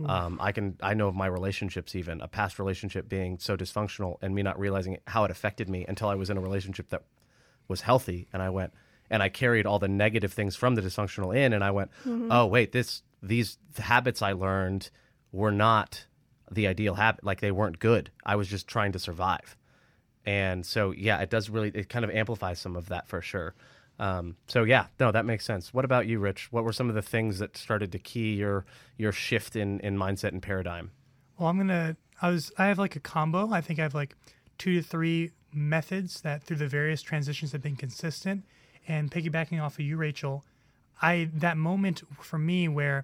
Um, 0.06 0.38
I 0.40 0.52
can 0.52 0.78
I 0.82 0.94
know 0.94 1.08
of 1.08 1.16
my 1.16 1.26
relationships 1.28 1.96
even 1.96 2.22
a 2.22 2.28
past 2.28 2.60
relationship 2.60 3.10
being 3.10 3.40
so 3.40 3.58
dysfunctional 3.58 4.18
and 4.22 4.36
me 4.36 4.44
not 4.44 4.60
realizing 4.60 4.98
how 5.08 5.24
it 5.26 5.32
affected 5.32 5.70
me 5.70 5.86
until 5.88 6.10
I 6.10 6.16
was 6.16 6.30
in 6.30 6.38
a 6.38 6.42
relationship 6.42 6.90
that 6.90 7.04
was 7.68 7.82
healthy 7.82 8.28
and 8.34 8.42
I 8.42 8.50
went 8.50 8.74
and 9.10 9.24
I 9.24 9.30
carried 9.30 9.66
all 9.66 9.80
the 9.80 9.88
negative 9.88 10.32
things 10.34 10.56
from 10.56 10.76
the 10.76 10.82
dysfunctional 10.82 11.36
in 11.36 11.54
and 11.54 11.64
I 11.64 11.72
went 11.72 11.92
oh 12.32 12.46
wait 12.46 12.72
this 12.72 13.02
these 13.24 13.58
habits 13.78 14.22
I 14.22 14.34
learned 14.34 14.90
were 15.32 15.52
not 15.52 16.06
the 16.52 16.68
ideal 16.68 16.96
habit 16.96 17.24
like 17.24 17.42
they 17.42 17.52
weren't 17.52 17.80
good. 17.80 18.10
I 18.26 18.36
was 18.36 18.48
just 18.48 18.68
trying 18.68 18.92
to 18.94 19.00
survive 19.00 19.56
and 20.26 20.66
so 20.66 20.92
yeah 20.92 21.20
it 21.20 21.30
does 21.30 21.50
really 21.50 21.70
it 21.74 21.90
kind 21.90 22.04
of 22.06 22.12
amplifies 22.12 22.60
some 22.60 22.76
of 22.76 22.90
that 22.90 23.08
for 23.08 23.22
sure 23.22 23.54
um, 24.00 24.36
so 24.48 24.64
yeah 24.64 24.88
no 25.00 25.12
that 25.12 25.26
makes 25.26 25.46
sense 25.46 25.74
what 25.74 25.86
about 25.86 26.08
you 26.08 26.20
rich 26.20 26.52
what 26.52 26.64
were 26.64 26.74
some 26.74 26.90
of 26.90 26.96
the 26.96 27.02
things 27.02 27.40
that 27.40 27.58
started 27.58 27.92
to 27.92 28.00
key 28.00 28.34
your 28.36 28.66
your 28.98 29.12
shift 29.12 29.56
in 29.56 29.80
in 29.82 29.98
mindset 29.98 30.30
and 30.30 30.42
paradigm 30.42 30.92
Well, 31.38 31.50
I'm 31.50 31.58
gonna. 31.58 31.96
I 32.22 32.30
was. 32.30 32.52
I 32.58 32.66
have 32.68 32.78
like 32.78 32.96
a 32.98 33.00
combo. 33.00 33.52
I 33.52 33.62
think 33.62 33.80
I 33.80 33.84
have 33.84 33.96
like 33.96 34.16
two 34.58 34.76
to 34.76 34.82
three 34.82 35.32
methods 35.54 36.22
that 36.22 36.44
through 36.44 36.58
the 36.58 36.68
various 36.68 37.02
transitions 37.02 37.54
have 37.54 37.62
been 37.62 37.78
consistent. 37.78 38.44
And 38.88 39.10
piggybacking 39.10 39.62
off 39.62 39.76
of 39.76 39.86
you, 39.86 39.96
Rachel, 39.98 40.44
I 41.02 41.30
that 41.34 41.56
moment 41.58 42.04
for 42.22 42.38
me 42.38 42.68
where 42.68 43.04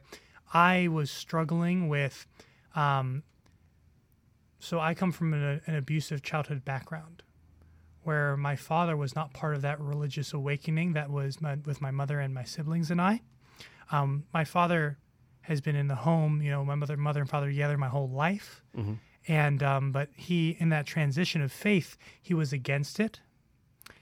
I 0.53 0.89
was 0.89 1.09
struggling 1.11 1.87
with. 1.87 2.25
Um, 2.75 3.23
so 4.59 4.79
I 4.79 4.93
come 4.93 5.11
from 5.11 5.33
an, 5.33 5.61
an 5.65 5.75
abusive 5.75 6.21
childhood 6.23 6.63
background, 6.65 7.23
where 8.03 8.37
my 8.37 8.55
father 8.55 8.95
was 8.95 9.15
not 9.15 9.33
part 9.33 9.55
of 9.55 9.61
that 9.63 9.79
religious 9.79 10.33
awakening 10.33 10.93
that 10.93 11.09
was 11.09 11.41
my, 11.41 11.55
with 11.65 11.81
my 11.81 11.91
mother 11.91 12.19
and 12.19 12.33
my 12.33 12.43
siblings 12.43 12.91
and 12.91 13.01
I. 13.01 13.21
Um, 13.91 14.25
my 14.33 14.43
father 14.43 14.97
has 15.41 15.61
been 15.61 15.75
in 15.75 15.87
the 15.87 15.95
home, 15.95 16.41
you 16.41 16.49
know, 16.49 16.65
my 16.65 16.75
mother, 16.75 16.97
mother 16.97 17.21
and 17.21 17.29
father 17.29 17.47
together 17.47 17.77
my 17.77 17.87
whole 17.89 18.09
life. 18.09 18.63
And 19.27 19.63
um, 19.63 19.91
but 19.91 20.09
he, 20.15 20.55
in 20.59 20.69
that 20.69 20.85
transition 20.85 21.41
of 21.41 21.51
faith, 21.51 21.97
he 22.21 22.33
was 22.33 22.53
against 22.53 22.99
it. 22.99 23.19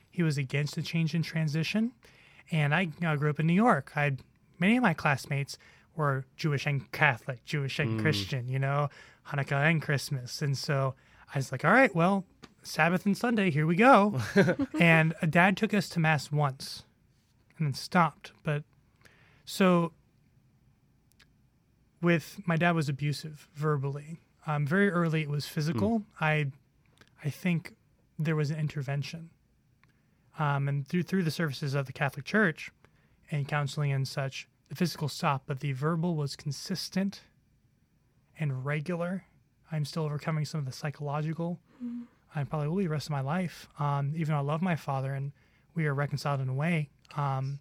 He 0.10 0.22
was 0.22 0.38
against 0.38 0.76
the 0.76 0.82
change 0.82 1.16
in 1.16 1.24
transition. 1.24 1.92
And 2.52 2.76
I, 2.76 2.90
I 3.06 3.16
grew 3.16 3.30
up 3.30 3.40
in 3.40 3.48
New 3.48 3.54
York. 3.54 3.92
I 3.96 4.04
had 4.04 4.20
many 4.60 4.76
of 4.78 4.84
my 4.84 4.94
classmates 4.94 5.58
were 5.96 6.26
Jewish 6.36 6.66
and 6.66 6.92
Catholic, 6.92 7.44
Jewish 7.46 7.80
and 7.80 8.00
Christian, 8.02 8.48
you 8.50 8.60
know, 8.60 8.90
Hanukkah 9.28 9.70
and 9.70 9.82
Christmas. 9.82 10.42
And 10.42 10.58
so 10.58 10.96
I 11.34 11.38
was 11.38 11.52
like, 11.52 11.66
all 11.66 11.72
right, 11.72 11.94
well, 11.96 12.26
Sabbath 12.62 13.06
and 13.06 13.18
Sunday, 13.18 13.52
here 13.52 13.68
we 13.68 13.76
go. 13.76 14.20
and 14.80 15.14
a 15.22 15.28
dad 15.28 15.58
took 15.58 15.74
us 15.74 15.90
to 15.90 16.00
mass 16.00 16.32
once 16.32 16.84
and 17.58 17.68
then 17.68 17.74
stopped. 17.74 18.32
But 18.44 18.64
so 19.46 19.92
with 22.02 22.40
my 22.46 22.56
dad 22.56 22.76
was 22.76 22.90
abusive 22.90 23.48
verbally. 23.56 24.20
Um, 24.46 24.66
very 24.66 24.90
early 24.90 25.22
it 25.22 25.30
was 25.30 25.46
physical. 25.46 26.04
I 26.20 26.48
I 27.24 27.30
think 27.30 27.74
there 28.20 28.36
was 28.36 28.52
an 28.52 28.60
intervention. 28.60 29.30
Um, 30.38 30.68
and 30.68 30.88
through 30.88 31.04
through 31.04 31.24
the 31.24 31.32
services 31.32 31.74
of 31.74 31.86
the 31.86 31.94
Catholic 31.94 32.26
Church 32.26 32.72
and 33.32 33.48
counseling 33.48 33.92
and 33.92 34.08
such, 34.08 34.48
the 34.70 34.76
physical 34.76 35.08
stopped, 35.08 35.48
but 35.48 35.60
the 35.60 35.72
verbal 35.72 36.16
was 36.16 36.36
consistent 36.36 37.22
and 38.40 38.66
regular. 38.66 39.26
I'm 39.72 39.86
still 39.86 40.04
overcoming 40.04 40.46
some 40.46 40.60
of 40.60 40.66
the 40.66 40.72
psychological. 40.72 41.60
I 42.36 42.44
probably 42.44 42.68
will 42.68 42.78
be 42.78 42.84
the 42.84 42.90
rest 42.90 43.08
of 43.08 43.12
my 43.12 43.22
life. 43.22 43.68
Um, 43.80 44.14
even 44.16 44.34
though 44.34 44.40
I 44.40 44.44
love 44.44 44.62
my 44.62 44.76
father 44.76 45.14
and 45.14 45.32
we 45.76 45.86
are 45.86 45.94
reconciled 45.94 46.42
in 46.42 46.50
a 46.50 46.54
way. 46.54 46.90
Um, 47.16 47.60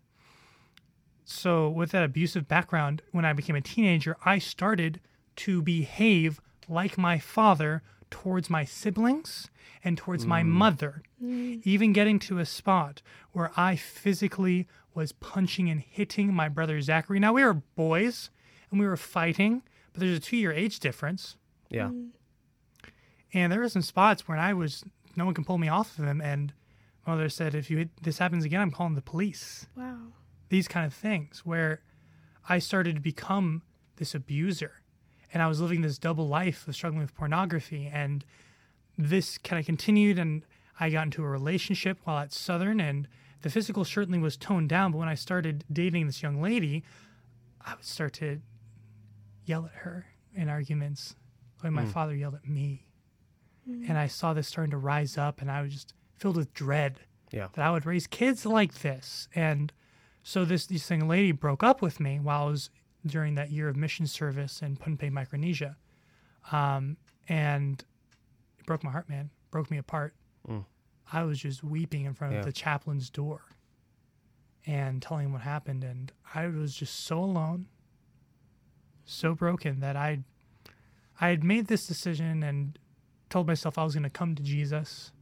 so 1.24 1.68
with 1.68 1.90
that 1.92 2.02
abusive 2.04 2.48
background, 2.48 3.02
when 3.12 3.24
I 3.24 3.32
became 3.32 3.56
a 3.56 3.60
teenager, 3.60 4.16
I 4.24 4.38
started 4.38 5.00
to 5.36 5.62
behave 5.62 6.40
like 6.68 6.98
my 6.98 7.18
father 7.18 7.82
towards 8.10 8.50
my 8.50 8.64
siblings 8.64 9.48
and 9.84 9.96
towards 9.96 10.26
my 10.26 10.42
mother, 10.42 11.02
even 11.64 11.92
getting 11.92 12.18
to 12.20 12.38
a 12.38 12.46
spot 12.46 13.00
where 13.32 13.50
I 13.56 13.76
physically 13.76 14.68
was 14.94 15.12
punching 15.12 15.70
and 15.70 15.80
hitting 15.80 16.32
my 16.34 16.48
brother 16.48 16.80
Zachary. 16.82 17.18
Now 17.18 17.32
we 17.32 17.42
were 17.42 17.54
boys 17.54 18.30
and 18.70 18.78
we 18.78 18.86
were 18.86 18.96
fighting, 18.98 19.62
but 19.92 20.00
there's 20.00 20.16
a 20.16 20.20
two 20.20 20.36
year 20.36 20.52
age 20.52 20.80
difference. 20.80 21.36
yeah 21.68 21.88
mm. 21.88 22.10
And 23.34 23.50
there 23.50 23.60
were 23.60 23.68
some 23.68 23.82
spots 23.82 24.28
where 24.28 24.36
I 24.36 24.52
was, 24.52 24.84
no 25.16 25.24
one 25.24 25.34
can 25.34 25.44
pull 25.44 25.58
me 25.58 25.68
off 25.68 25.98
of 25.98 26.04
him. 26.04 26.20
And 26.20 26.52
my 27.06 27.14
mother 27.14 27.28
said, 27.28 27.54
if 27.54 27.70
you 27.70 27.88
this 28.02 28.18
happens 28.18 28.44
again, 28.44 28.60
I'm 28.60 28.70
calling 28.70 28.94
the 28.94 29.02
police. 29.02 29.66
wow. 29.76 29.96
These 30.50 30.68
kind 30.68 30.84
of 30.84 30.92
things 30.92 31.40
where 31.44 31.80
I 32.48 32.58
started 32.58 32.96
to 32.96 33.00
become 33.00 33.62
this 33.96 34.14
abuser. 34.14 34.82
And 35.32 35.42
I 35.42 35.46
was 35.46 35.60
living 35.60 35.80
this 35.80 35.98
double 35.98 36.28
life 36.28 36.68
of 36.68 36.74
struggling 36.74 37.00
with 37.00 37.14
pornography. 37.14 37.90
And 37.90 38.22
this 38.98 39.38
kind 39.38 39.58
of 39.58 39.64
continued. 39.64 40.18
And 40.18 40.42
I 40.78 40.90
got 40.90 41.06
into 41.06 41.24
a 41.24 41.28
relationship 41.28 41.98
while 42.04 42.18
at 42.18 42.34
Southern. 42.34 42.80
And 42.80 43.08
the 43.40 43.48
physical 43.48 43.86
certainly 43.86 44.18
was 44.18 44.36
toned 44.36 44.68
down. 44.68 44.92
But 44.92 44.98
when 44.98 45.08
I 45.08 45.14
started 45.14 45.64
dating 45.72 46.06
this 46.06 46.22
young 46.22 46.42
lady, 46.42 46.84
I 47.64 47.74
would 47.74 47.84
start 47.86 48.12
to 48.14 48.40
yell 49.44 49.66
at 49.66 49.80
her 49.80 50.06
in 50.34 50.48
arguments 50.48 51.14
the 51.58 51.64
way 51.66 51.70
my 51.70 51.84
mm. 51.84 51.92
father 51.92 52.14
yelled 52.14 52.34
at 52.34 52.48
me. 52.48 52.86
Mm-hmm. 53.68 53.88
And 53.88 53.98
I 53.98 54.06
saw 54.08 54.34
this 54.34 54.48
starting 54.48 54.72
to 54.72 54.78
rise 54.78 55.16
up, 55.16 55.40
and 55.40 55.50
I 55.50 55.62
was 55.62 55.72
just 55.72 55.94
filled 56.14 56.36
with 56.36 56.52
dread 56.52 57.00
yeah 57.30 57.48
that 57.54 57.64
I 57.64 57.70
would 57.70 57.86
raise 57.86 58.06
kids 58.06 58.44
like 58.44 58.80
this. 58.80 59.28
And 59.34 59.72
so 60.22 60.44
this 60.44 60.66
this 60.66 60.90
young 60.90 61.08
lady 61.08 61.32
broke 61.32 61.62
up 61.62 61.82
with 61.82 62.00
me 62.00 62.18
while 62.20 62.46
I 62.46 62.50
was 62.50 62.70
during 63.06 63.34
that 63.34 63.50
year 63.50 63.68
of 63.68 63.76
mission 63.76 64.06
service 64.06 64.62
in 64.62 64.76
Pohnpei, 64.76 65.10
Micronesia. 65.10 65.76
Um, 66.50 66.96
and 67.28 67.84
it 68.58 68.66
broke 68.66 68.84
my 68.84 68.90
heart, 68.90 69.08
man. 69.08 69.30
Broke 69.50 69.70
me 69.70 69.78
apart. 69.78 70.14
Mm. 70.48 70.64
I 71.12 71.24
was 71.24 71.38
just 71.38 71.62
weeping 71.62 72.04
in 72.04 72.14
front 72.14 72.32
Yeah. 72.32 72.40
of 72.40 72.44
the 72.44 72.52
chaplain's 72.52 73.10
door 73.10 73.42
and 74.66 75.02
telling 75.02 75.26
him 75.26 75.32
what 75.32 75.42
happened. 75.42 75.84
And 75.84 76.12
I 76.34 76.46
was 76.46 76.74
just 76.74 77.00
so 77.00 77.18
alone, 77.18 77.66
so 79.04 79.34
broken 79.34 79.80
that 79.80 79.96
I 79.96 80.20
I 81.20 81.28
had 81.28 81.44
made 81.44 81.68
this 81.68 81.86
decision 81.86 82.42
and 82.42 82.78
told 83.30 83.46
myself 83.46 83.78
I 83.78 83.84
was 83.84 83.94
going 83.94 84.02
to 84.02 84.10
come 84.10 84.34
to 84.34 84.42
Jesus 84.42 85.12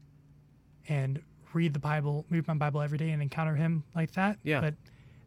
and 0.89 1.21
read 1.53 1.75
the 1.75 1.79
Bible, 1.79 2.25
read 2.31 2.47
my 2.49 2.55
Bible 2.55 2.81
every 2.81 2.99
day 2.99 3.11
and 3.11 3.21
encounter 3.21 3.55
him 3.55 3.85
like 3.95 4.13
that. 4.13 4.39
Yeah. 4.43 4.61
But 4.61 4.75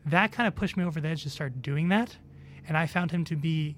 that 0.06 0.32
kind 0.32 0.48
of 0.48 0.56
pushed 0.56 0.76
me 0.76 0.84
over 0.84 1.00
the 1.00 1.10
edge 1.10 1.24
to 1.24 1.30
start 1.30 1.62
doing 1.62 1.90
that. 1.90 2.18
And 2.68 2.78
I 2.78 2.88
found 2.88 3.12
him 3.12 3.24
to 3.26 3.36
be 3.36 3.76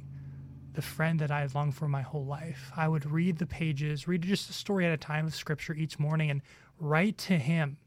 the 0.73 0.81
friend 0.81 1.19
that 1.19 1.31
I 1.31 1.41
had 1.41 1.55
longed 1.55 1.75
for 1.75 1.87
my 1.87 2.01
whole 2.01 2.25
life. 2.25 2.71
I 2.75 2.87
would 2.87 3.09
read 3.09 3.37
the 3.37 3.45
pages, 3.45 4.07
read 4.07 4.21
just 4.21 4.49
a 4.49 4.53
story 4.53 4.85
at 4.85 4.91
a 4.91 4.97
time 4.97 5.25
of 5.25 5.35
scripture 5.35 5.73
each 5.73 5.97
morning, 5.99 6.29
and 6.29 6.41
write 6.79 7.17
to 7.19 7.37
him 7.37 7.77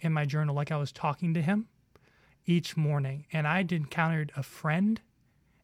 in 0.00 0.12
my 0.12 0.24
journal 0.24 0.54
like 0.54 0.72
I 0.72 0.76
was 0.76 0.92
talking 0.92 1.34
to 1.34 1.42
him 1.42 1.68
each 2.46 2.76
morning. 2.76 3.26
And 3.32 3.46
I'd 3.46 3.72
encountered 3.72 4.32
a 4.36 4.42
friend 4.42 5.00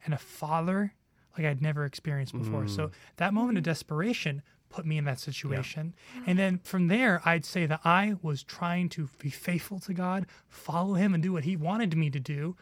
and 0.07 0.15
a 0.15 0.19
father 0.19 0.95
like 1.37 1.47
I'd 1.47 1.61
never 1.61 1.85
experienced 1.85 2.33
before. 2.33 2.67
So 2.67 2.89
mm. 2.89 2.93
that 3.17 3.35
moment 3.35 3.59
of 3.59 3.65
desperation 3.65 4.43
put 4.69 4.87
me 4.87 4.99
in 4.99 5.05
that 5.05 5.21
situation. 5.21 5.95
And 6.27 6.39
then 6.39 6.61
from 6.65 6.89
there, 6.89 7.21
I'd 7.25 7.45
say 7.45 7.67
that 7.67 7.81
I 7.85 8.17
was 8.23 8.43
trying 8.43 8.89
to 8.91 9.09
be 9.19 9.31
faithful 9.31 9.79
to 9.81 9.95
God, 9.95 10.27
follow 10.49 10.95
Him, 10.95 11.15
and 11.15 11.23
do 11.23 11.33
what 11.33 11.45
He 11.45 11.57
wanted 11.57 11.97
me 11.97 12.11
to 12.11 12.21
do 12.21 12.57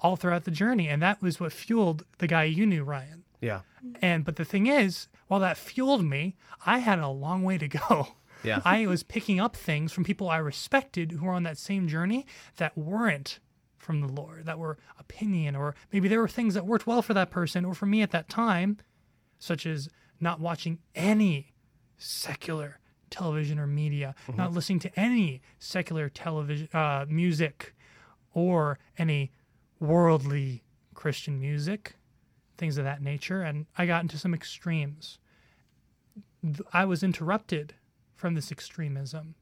all 0.00 0.16
throughout 0.16 0.44
the 0.44 0.50
journey. 0.50 0.88
And 0.88 1.00
that 1.02 1.22
was 1.22 1.40
what 1.40 1.52
fueled 1.52 2.04
the 2.18 2.26
guy 2.26 2.44
you 2.44 2.66
knew, 2.66 2.84
Ryan. 2.84 3.24
Yeah. 3.40 3.60
Mm. 3.84 3.96
And 4.02 4.24
but 4.24 4.36
the 4.36 4.44
thing 4.44 4.66
is, 4.66 5.08
while 5.28 5.40
that 5.40 5.56
fueled 5.56 6.04
me, 6.04 6.36
I 6.66 6.78
had 6.78 6.98
a 6.98 7.08
long 7.08 7.42
way 7.42 7.58
to 7.58 7.68
go. 7.68 8.08
Yeah. 8.42 8.60
I 8.64 8.86
was 8.86 9.02
picking 9.02 9.40
up 9.40 9.56
things 9.56 9.92
from 9.92 10.04
people 10.04 10.28
I 10.28 10.38
respected 10.38 11.12
who 11.12 11.26
were 11.26 11.32
on 11.32 11.44
that 11.44 11.58
same 11.58 11.88
journey 11.88 12.26
that 12.56 12.76
weren't 12.76 13.38
from 13.80 14.00
the 14.00 14.06
Lord, 14.06 14.44
that 14.44 14.58
were 14.58 14.78
opinion, 14.98 15.56
or 15.56 15.74
maybe 15.92 16.06
there 16.06 16.20
were 16.20 16.28
things 16.28 16.54
that 16.54 16.66
worked 16.66 16.86
well 16.86 17.02
for 17.02 17.14
that 17.14 17.30
person 17.30 17.64
or 17.64 17.74
for 17.74 17.86
me 17.86 18.02
at 18.02 18.10
that 18.12 18.28
time, 18.28 18.76
such 19.38 19.66
as 19.66 19.88
not 20.20 20.38
watching 20.38 20.78
any 20.94 21.54
secular 21.96 22.78
television 23.08 23.58
or 23.58 23.66
media, 23.66 24.14
not 24.36 24.52
listening 24.52 24.78
to 24.80 25.00
any 25.00 25.40
secular 25.58 26.08
television 26.08 26.68
uh, 26.74 27.06
music 27.08 27.74
or 28.32 28.78
any 28.98 29.32
worldly 29.80 30.62
Christian 30.94 31.40
music, 31.40 31.94
things 32.58 32.76
of 32.76 32.84
that 32.84 33.02
nature. 33.02 33.42
And 33.42 33.66
I 33.78 33.86
got 33.86 34.02
into 34.02 34.18
some 34.18 34.34
extremes. 34.34 35.18
I 36.72 36.84
was 36.84 37.02
interrupted 37.02 37.74
from 38.14 38.34
this 38.34 38.52
extremism 38.52 39.34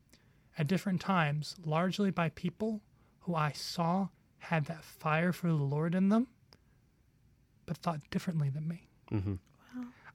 at 0.56 0.68
different 0.68 1.00
times, 1.00 1.56
largely 1.64 2.10
by 2.10 2.28
people 2.30 2.82
who 3.20 3.34
I 3.34 3.52
saw 3.52 4.08
had 4.38 4.66
that 4.66 4.84
fire 4.84 5.32
for 5.32 5.48
the 5.48 5.54
Lord 5.54 5.94
in 5.94 6.08
them, 6.08 6.28
but 7.66 7.76
thought 7.76 8.00
differently 8.10 8.48
than 8.50 8.66
me. 8.68 8.88
Mm-hmm. 9.12 9.34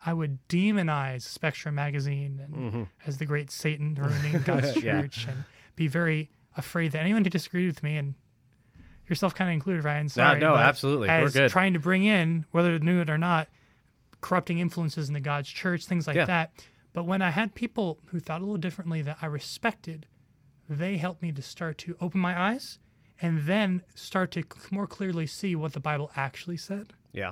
I 0.06 0.13
would 0.13 0.46
demonize 0.50 1.22
Spectrum 1.22 1.75
magazine 1.75 2.39
and 2.44 2.88
as 3.08 3.18
the 3.20 3.25
great 3.25 3.50
Satan 3.51 3.96
ruining 3.96 4.42
God's 4.46 4.75
Yeah. 4.84 5.01
church 5.01 5.27
and 5.30 5.46
be 5.75 5.88
very 5.88 6.30
afraid 6.58 6.92
that 6.92 7.00
anyone 7.00 7.24
who 7.24 7.30
disagreed 7.30 7.68
with 7.68 7.82
me 7.84 7.96
and 7.98 8.15
yourself 9.08 9.34
kind 9.34 9.50
of 9.50 9.53
included, 9.53 9.84
Ryan. 9.86 10.10
Sorry, 10.10 10.39
no, 10.39 10.53
but 10.53 10.63
absolutely. 10.65 11.08
We're 11.08 11.30
good. 11.30 11.50
trying 11.51 11.74
to 11.74 11.80
bring 11.80 12.03
in, 12.03 12.46
whether 12.51 12.77
they 12.77 12.84
knew 12.86 13.00
it 13.01 13.10
or 13.10 13.18
not, 13.18 13.48
corrupting 14.22 14.60
influences 14.60 15.08
in 15.08 15.13
the 15.13 15.20
God's 15.22 15.50
church, 15.50 15.86
things 15.86 16.06
like 16.08 16.15
Yeah. 16.18 16.25
that. 16.25 16.51
But 16.94 17.06
when 17.06 17.22
I 17.22 17.30
had 17.32 17.56
people 17.56 18.00
who 18.08 18.20
thought 18.20 18.42
a 18.42 18.44
little 18.44 18.58
differently 18.58 19.01
that 19.03 19.18
I 19.22 19.25
respected, 19.25 20.06
they 20.70 20.98
helped 20.98 21.22
me 21.22 21.32
to 21.32 21.42
start 21.42 21.77
to 21.80 21.96
open 22.01 22.20
my 22.20 22.39
eyes 22.39 22.77
and 23.22 23.43
then 23.43 23.84
start 23.96 24.32
to 24.32 24.43
more 24.72 24.88
clearly 24.88 25.27
see 25.27 25.55
what 25.55 25.74
the 25.74 25.79
Bible 25.79 26.12
actually 26.15 26.58
said. 26.58 26.93
Yeah. 27.12 27.32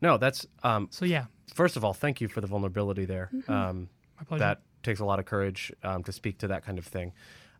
No, 0.00 0.18
that's 0.18 0.46
um, 0.62 0.88
So 0.90 1.04
yeah, 1.04 1.26
first 1.54 1.76
of 1.76 1.84
all, 1.84 1.94
thank 1.94 2.20
you 2.20 2.28
for 2.28 2.40
the 2.40 2.46
vulnerability 2.46 3.04
there. 3.04 3.30
Um, 3.48 3.88
my 4.18 4.24
pleasure. 4.24 4.40
that 4.40 4.62
takes 4.82 5.00
a 5.00 5.04
lot 5.04 5.18
of 5.18 5.24
courage 5.24 5.72
um, 5.82 6.02
to 6.04 6.12
speak 6.12 6.38
to 6.38 6.48
that 6.48 6.64
kind 6.64 6.78
of 6.78 6.86
thing. 6.86 7.12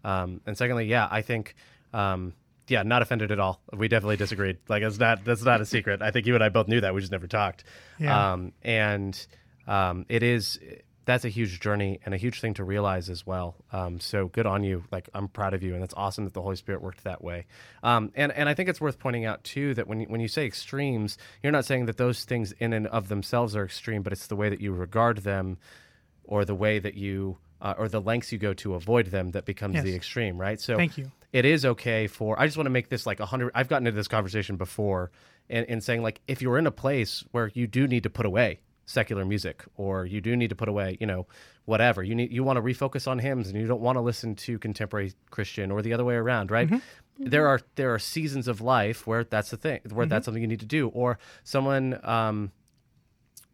Um, 0.04 0.40
and 0.46 0.56
secondly, 0.56 0.86
yeah, 0.86 1.08
I 1.10 1.22
think, 1.22 1.54
um, 1.92 2.34
yeah, 2.68 2.82
not 2.82 3.02
offended 3.02 3.30
at 3.30 3.38
all. 3.40 3.60
We 3.72 3.88
definitely 3.88 4.16
disagreed. 4.16 4.58
Like 4.68 4.82
it's 4.82 4.98
not 4.98 5.24
that's 5.24 5.42
not 5.42 5.60
a 5.60 5.66
secret. 5.66 6.02
I 6.02 6.10
think 6.10 6.26
you 6.26 6.34
and 6.34 6.44
I 6.44 6.48
both 6.48 6.68
knew 6.68 6.80
that. 6.80 6.94
We 6.94 7.00
just 7.00 7.12
never 7.12 7.26
talked. 7.26 7.64
Yeah. 7.98 8.32
Um, 8.32 8.52
and 8.62 9.26
um, 9.66 10.06
it 10.08 10.22
is 10.22 10.58
that's 11.06 11.24
a 11.24 11.28
huge 11.28 11.60
journey 11.60 12.00
and 12.04 12.14
a 12.14 12.16
huge 12.16 12.40
thing 12.40 12.54
to 12.54 12.64
realize 12.64 13.10
as 13.10 13.26
well. 13.26 13.56
Um, 13.72 14.00
so 14.00 14.28
good 14.28 14.46
on 14.46 14.64
you. 14.64 14.84
Like 14.90 15.08
I'm 15.14 15.28
proud 15.28 15.52
of 15.54 15.62
you, 15.62 15.74
and 15.74 15.84
it's 15.84 15.94
awesome 15.96 16.24
that 16.24 16.32
the 16.34 16.42
Holy 16.42 16.56
Spirit 16.56 16.80
worked 16.82 17.04
that 17.04 17.22
way. 17.22 17.46
Um, 17.82 18.10
and 18.14 18.32
and 18.32 18.48
I 18.48 18.54
think 18.54 18.68
it's 18.68 18.80
worth 18.80 18.98
pointing 18.98 19.24
out 19.24 19.44
too 19.44 19.74
that 19.74 19.86
when 19.86 20.00
you, 20.00 20.06
when 20.06 20.20
you 20.20 20.28
say 20.28 20.46
extremes, 20.46 21.18
you're 21.42 21.52
not 21.52 21.64
saying 21.64 21.86
that 21.86 21.96
those 21.96 22.24
things 22.24 22.52
in 22.52 22.72
and 22.72 22.86
of 22.86 23.08
themselves 23.08 23.54
are 23.56 23.64
extreme, 23.64 24.02
but 24.02 24.12
it's 24.12 24.26
the 24.28 24.36
way 24.36 24.48
that 24.48 24.60
you 24.60 24.72
regard 24.72 25.18
them, 25.18 25.58
or 26.24 26.44
the 26.44 26.54
way 26.54 26.78
that 26.78 26.94
you 26.94 27.36
uh, 27.60 27.74
or 27.78 27.88
the 27.88 28.00
lengths 28.00 28.32
you 28.32 28.38
go 28.38 28.52
to 28.54 28.74
avoid 28.74 29.06
them 29.06 29.30
that 29.30 29.44
becomes 29.44 29.74
Yes. 29.76 29.84
the 29.84 29.94
extreme, 29.94 30.38
right? 30.38 30.60
So 30.60 30.76
Thank 30.76 30.98
you. 30.98 31.10
it 31.32 31.44
is 31.44 31.64
okay 31.64 32.06
for 32.06 32.38
i 32.38 32.46
just 32.46 32.56
want 32.56 32.66
to 32.66 32.70
make 32.70 32.88
this 32.88 33.06
like 33.06 33.20
a 33.20 33.26
hundred 33.26 33.50
i've 33.54 33.68
gotten 33.68 33.86
into 33.86 33.96
this 33.96 34.06
conversation 34.08 34.56
before 34.56 35.10
and, 35.50 35.66
and 35.68 35.82
saying 35.82 36.02
like 36.02 36.20
if 36.28 36.40
you're 36.42 36.58
in 36.58 36.66
a 36.66 36.70
place 36.70 37.24
where 37.32 37.50
you 37.54 37.66
do 37.66 37.86
need 37.88 38.02
to 38.04 38.10
put 38.10 38.24
away 38.26 38.60
secular 38.86 39.24
music 39.24 39.64
or 39.76 40.04
you 40.04 40.20
do 40.20 40.36
need 40.36 40.50
to 40.50 40.56
put 40.56 40.68
away 40.68 40.96
you 41.00 41.06
know 41.06 41.26
whatever. 41.64 42.02
You 42.02 42.14
need 42.14 42.32
you 42.32 42.44
want 42.44 42.58
to 42.58 42.62
refocus 42.62 43.08
on 43.08 43.18
hymns 43.18 43.48
and 43.48 43.58
you 43.58 43.66
don't 43.66 43.80
want 43.80 43.96
to 43.96 44.00
listen 44.02 44.34
to 44.36 44.58
contemporary 44.58 45.12
christian 45.30 45.70
or 45.70 45.80
the 45.82 45.92
other 45.94 46.04
way 46.04 46.14
around 46.14 46.50
right? 46.50 46.68
There 47.18 47.46
are 47.46 47.60
there 47.76 47.94
are 47.94 47.98
seasons 47.98 48.48
of 48.48 48.60
life 48.60 49.06
where 49.06 49.24
that's 49.24 49.50
the 49.50 49.56
thing 49.56 49.80
where 49.90 50.06
that's 50.06 50.24
something 50.26 50.42
you 50.42 50.48
need 50.48 50.60
to 50.60 50.66
do 50.66 50.88
or 50.88 51.18
someone 51.42 51.98
um 52.02 52.52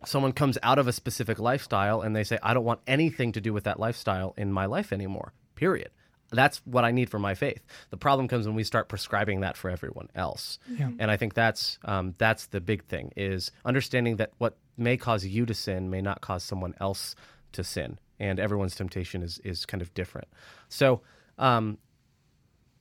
someone 0.04 0.32
comes 0.32 0.58
out 0.62 0.78
of 0.78 0.88
a 0.88 0.92
specific 0.92 1.38
lifestyle 1.38 2.00
and 2.00 2.14
they 2.16 2.24
say, 2.24 2.38
I 2.42 2.54
don't 2.54 2.64
want 2.64 2.80
anything 2.86 3.32
to 3.32 3.40
do 3.40 3.52
with 3.52 3.64
that 3.64 3.78
lifestyle 3.78 4.34
in 4.36 4.52
my 4.52 4.66
life 4.66 4.92
anymore, 4.92 5.32
period. 5.54 5.90
That's 6.32 6.58
what 6.64 6.84
I 6.84 6.90
need 6.90 7.10
for 7.10 7.18
my 7.18 7.34
faith. 7.34 7.64
The 7.90 7.96
problem 7.96 8.28
comes 8.28 8.46
when 8.46 8.54
we 8.54 8.64
start 8.64 8.88
prescribing 8.88 9.40
that 9.40 9.56
for 9.56 9.70
everyone 9.70 10.08
else. 10.14 10.58
Yeah. 10.68 10.90
And 10.98 11.10
I 11.10 11.16
think 11.16 11.34
that's 11.34 11.78
um, 11.84 12.14
that's 12.18 12.46
the 12.46 12.60
big 12.60 12.84
thing 12.84 13.12
is 13.16 13.50
understanding 13.64 14.16
that 14.16 14.32
what 14.38 14.56
may 14.76 14.96
cause 14.96 15.24
you 15.24 15.46
to 15.46 15.54
sin 15.54 15.90
may 15.90 16.00
not 16.00 16.20
cause 16.20 16.44
someone 16.44 16.74
else 16.80 17.14
to 17.52 17.64
sin, 17.64 17.98
and 18.18 18.38
everyone's 18.38 18.74
temptation 18.74 19.22
is 19.22 19.40
is 19.44 19.66
kind 19.66 19.82
of 19.82 19.92
different. 19.94 20.28
So, 20.68 21.02
um, 21.38 21.78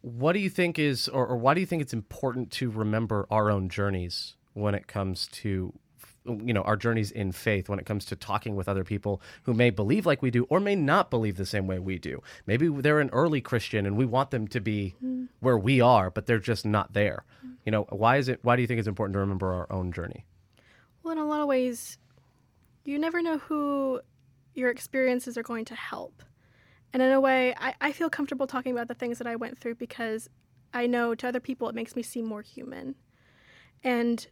what 0.01 0.33
do 0.33 0.39
you 0.39 0.49
think 0.49 0.79
is, 0.79 1.07
or, 1.07 1.27
or 1.27 1.37
why 1.37 1.53
do 1.53 1.59
you 1.59 1.65
think 1.65 1.81
it's 1.81 1.93
important 1.93 2.51
to 2.51 2.69
remember 2.69 3.27
our 3.29 3.51
own 3.51 3.69
journeys 3.69 4.35
when 4.53 4.73
it 4.75 4.87
comes 4.87 5.27
to, 5.27 5.73
you 6.37 6.53
know, 6.53 6.61
our 6.61 6.75
journeys 6.75 7.11
in 7.11 7.31
faith, 7.31 7.69
when 7.69 7.79
it 7.79 7.85
comes 7.85 8.05
to 8.05 8.15
talking 8.15 8.55
with 8.55 8.67
other 8.67 8.83
people 8.83 9.21
who 9.43 9.53
may 9.53 9.69
believe 9.69 10.05
like 10.05 10.21
we 10.21 10.31
do 10.31 10.45
or 10.49 10.59
may 10.59 10.75
not 10.75 11.09
believe 11.09 11.37
the 11.37 11.45
same 11.45 11.67
way 11.67 11.79
we 11.79 11.97
do? 11.97 12.21
Maybe 12.45 12.67
they're 12.67 12.99
an 12.99 13.09
early 13.11 13.41
Christian 13.41 13.85
and 13.85 13.97
we 13.97 14.05
want 14.05 14.31
them 14.31 14.47
to 14.49 14.59
be 14.59 14.95
mm. 15.03 15.27
where 15.39 15.57
we 15.57 15.81
are, 15.81 16.09
but 16.09 16.25
they're 16.25 16.39
just 16.39 16.65
not 16.65 16.93
there. 16.93 17.23
Mm. 17.45 17.53
You 17.65 17.71
know, 17.71 17.83
why 17.89 18.17
is 18.17 18.29
it, 18.29 18.39
why 18.43 18.55
do 18.55 18.61
you 18.61 18.67
think 18.67 18.79
it's 18.79 18.87
important 18.87 19.13
to 19.13 19.19
remember 19.19 19.53
our 19.53 19.71
own 19.71 19.91
journey? 19.91 20.25
Well, 21.03 21.13
in 21.13 21.17
a 21.17 21.25
lot 21.25 21.41
of 21.41 21.47
ways, 21.47 21.97
you 22.85 22.99
never 22.99 23.21
know 23.21 23.37
who 23.37 24.01
your 24.53 24.69
experiences 24.69 25.37
are 25.37 25.43
going 25.43 25.65
to 25.65 25.75
help. 25.75 26.23
And 26.91 27.01
in 27.03 27.11
a 27.11 27.21
way, 27.21 27.53
I, 27.57 27.75
I 27.81 27.91
feel 27.91 28.09
comfortable 28.09 28.47
talking 28.47 28.71
about 28.71 28.87
the 28.87 28.95
things 28.95 29.19
that 29.19 29.27
I 29.27 29.35
went 29.35 29.59
through 29.59 29.75
because 29.75 30.29
I 30.73 30.87
know 30.87 31.15
to 31.15 31.27
other 31.27 31.39
people 31.39 31.69
it 31.69 31.75
makes 31.75 31.95
me 31.95 32.03
seem 32.03 32.25
more 32.25 32.41
human. 32.41 32.95
And 33.83 34.25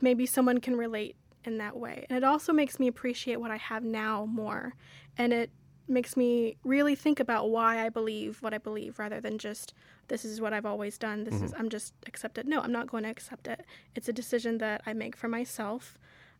maybe 0.00 0.26
someone 0.26 0.58
can 0.60 0.76
relate 0.76 1.16
in 1.44 1.58
that 1.58 1.76
way. 1.76 2.06
And 2.08 2.16
it 2.16 2.24
also 2.24 2.52
makes 2.52 2.78
me 2.78 2.88
appreciate 2.88 3.36
what 3.36 3.50
I 3.50 3.56
have 3.56 3.84
now 3.84 4.26
more. 4.26 4.74
And 5.16 5.32
it 5.32 5.50
makes 5.88 6.16
me 6.16 6.56
really 6.64 6.94
think 6.94 7.20
about 7.20 7.50
why 7.50 7.84
I 7.84 7.88
believe 7.88 8.42
what 8.42 8.52
I 8.52 8.58
believe 8.58 8.98
rather 8.98 9.20
than 9.20 9.38
just 9.38 9.72
this 10.08 10.24
is 10.24 10.40
what 10.40 10.52
I've 10.52 10.66
always 10.66 10.98
done. 10.98 11.24
This 11.24 11.40
is 11.40 11.54
I'm 11.56 11.68
just 11.68 11.94
accept 12.06 12.38
it. 12.38 12.46
No, 12.46 12.60
I'm 12.60 12.72
not 12.72 12.88
going 12.88 13.04
to 13.04 13.10
accept 13.10 13.46
it. 13.46 13.64
It's 13.94 14.08
a 14.08 14.12
decision 14.12 14.58
that 14.58 14.82
I 14.86 14.92
make 14.92 15.16
for 15.16 15.28
myself. 15.28 15.98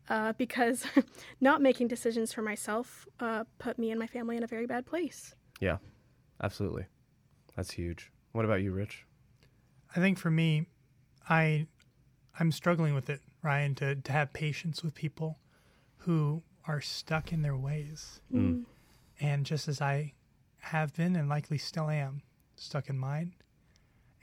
Uh, 0.09 0.31
because 0.37 0.85
not 1.41 1.61
making 1.61 1.85
decisions 1.85 2.31
for 2.31 2.41
myself 2.41 3.05
uh, 3.19 3.43
put 3.59 3.77
me 3.77 3.91
and 3.91 3.99
my 3.99 4.07
family 4.07 4.37
in 4.37 4.43
a 4.43 4.47
very 4.47 4.65
bad 4.65 4.85
place. 4.85 5.35
Yeah, 5.59 5.77
absolutely. 6.41 6.85
That's 7.57 7.71
huge. 7.71 8.09
What 8.31 8.45
about 8.45 8.61
you, 8.61 8.71
Rich? 8.71 9.05
I 9.93 9.99
think 9.99 10.17
for 10.17 10.31
me, 10.31 10.67
I 11.27 11.67
I'm 12.39 12.53
struggling 12.53 12.95
with 12.95 13.09
it, 13.09 13.19
Ryan, 13.47 13.75
to, 13.75 13.95
to 13.95 14.11
have 14.11 14.33
patience 14.33 14.83
with 14.83 14.93
people 14.93 15.39
who 15.99 16.43
are 16.67 16.81
stuck 16.81 17.31
in 17.31 17.41
their 17.41 17.55
ways. 17.55 18.19
And 19.19 19.45
just 19.45 19.67
as 19.69 19.81
I 19.81 20.13
have 20.59 20.93
been 20.93 21.15
and 21.15 21.29
likely 21.29 21.57
still 21.57 21.89
am 21.89 22.21
stuck 22.57 22.89
in 22.89 22.99
mine. 22.99 23.33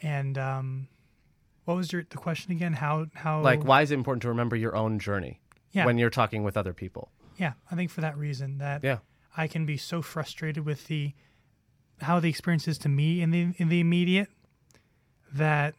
And 0.02 0.36
um, 0.36 0.88
what 1.64 1.76
was 1.76 1.90
your 1.92 2.04
the 2.08 2.18
question 2.18 2.52
again? 2.52 2.74
How 2.74 3.06
how 3.14 3.40
Like, 3.40 3.64
why 3.64 3.80
is 3.82 3.90
it 3.90 3.94
important 3.94 4.22
to 4.22 4.28
remember 4.28 4.54
your 4.56 4.76
own 4.76 4.98
journey 4.98 5.40
Yeah. 5.72 5.86
when 5.86 5.96
you're 5.98 6.10
talking 6.10 6.44
with 6.44 6.56
other 6.56 6.74
people? 6.74 7.10
Yeah, 7.38 7.54
I 7.70 7.74
think 7.74 7.90
for 7.90 8.02
that 8.02 8.16
reason 8.18 8.58
that 8.58 8.84
Yeah. 8.84 8.98
I 9.36 9.48
can 9.48 9.64
be 9.66 9.76
so 9.78 10.02
frustrated 10.02 10.64
with 10.66 10.86
the 10.86 11.14
how 12.02 12.20
the 12.20 12.28
experience 12.28 12.68
is 12.68 12.78
to 12.78 12.88
me 12.88 13.22
in 13.22 13.30
the 13.30 13.54
in 13.56 13.68
the 13.68 13.80
immediate 13.80 14.28
that 15.32 15.74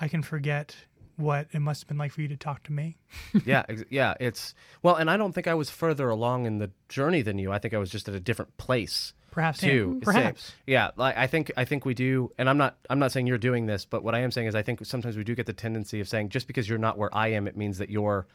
I 0.00 0.08
can 0.08 0.22
forget 0.22 0.76
what 1.16 1.46
it 1.52 1.60
must 1.60 1.82
have 1.82 1.88
been 1.88 1.98
like 1.98 2.12
for 2.12 2.22
you 2.22 2.28
to 2.28 2.36
talk 2.36 2.62
to 2.64 2.72
me. 2.72 2.96
yeah, 3.44 3.64
ex- 3.68 3.84
yeah. 3.90 4.14
It's 4.20 4.54
well, 4.82 4.96
and 4.96 5.10
I 5.10 5.16
don't 5.16 5.32
think 5.32 5.46
I 5.46 5.54
was 5.54 5.70
further 5.70 6.08
along 6.10 6.46
in 6.46 6.58
the 6.58 6.70
journey 6.88 7.22
than 7.22 7.38
you. 7.38 7.52
I 7.52 7.58
think 7.58 7.74
I 7.74 7.78
was 7.78 7.90
just 7.90 8.08
at 8.08 8.14
a 8.14 8.20
different 8.20 8.56
place 8.56 9.12
Perhaps 9.34 9.58
too. 9.58 9.94
Same. 9.94 10.00
Perhaps. 10.00 10.52
Yeah, 10.64 10.90
like 10.94 11.16
I 11.16 11.26
think 11.26 11.50
I 11.56 11.64
think 11.64 11.84
we 11.84 11.92
do, 11.92 12.30
and 12.38 12.48
I'm 12.48 12.56
not 12.56 12.76
I'm 12.88 13.00
not 13.00 13.10
saying 13.10 13.26
you're 13.26 13.36
doing 13.36 13.66
this, 13.66 13.84
but 13.84 14.04
what 14.04 14.14
I 14.14 14.20
am 14.20 14.30
saying 14.30 14.46
is 14.46 14.54
I 14.54 14.62
think 14.62 14.86
sometimes 14.86 15.16
we 15.16 15.24
do 15.24 15.34
get 15.34 15.46
the 15.46 15.52
tendency 15.52 15.98
of 15.98 16.08
saying 16.08 16.28
just 16.28 16.46
because 16.46 16.68
you're 16.68 16.78
not 16.78 16.96
where 16.96 17.12
I 17.12 17.28
am, 17.28 17.48
it 17.48 17.56
means 17.56 17.78
that 17.78 17.90
you're 17.90 18.28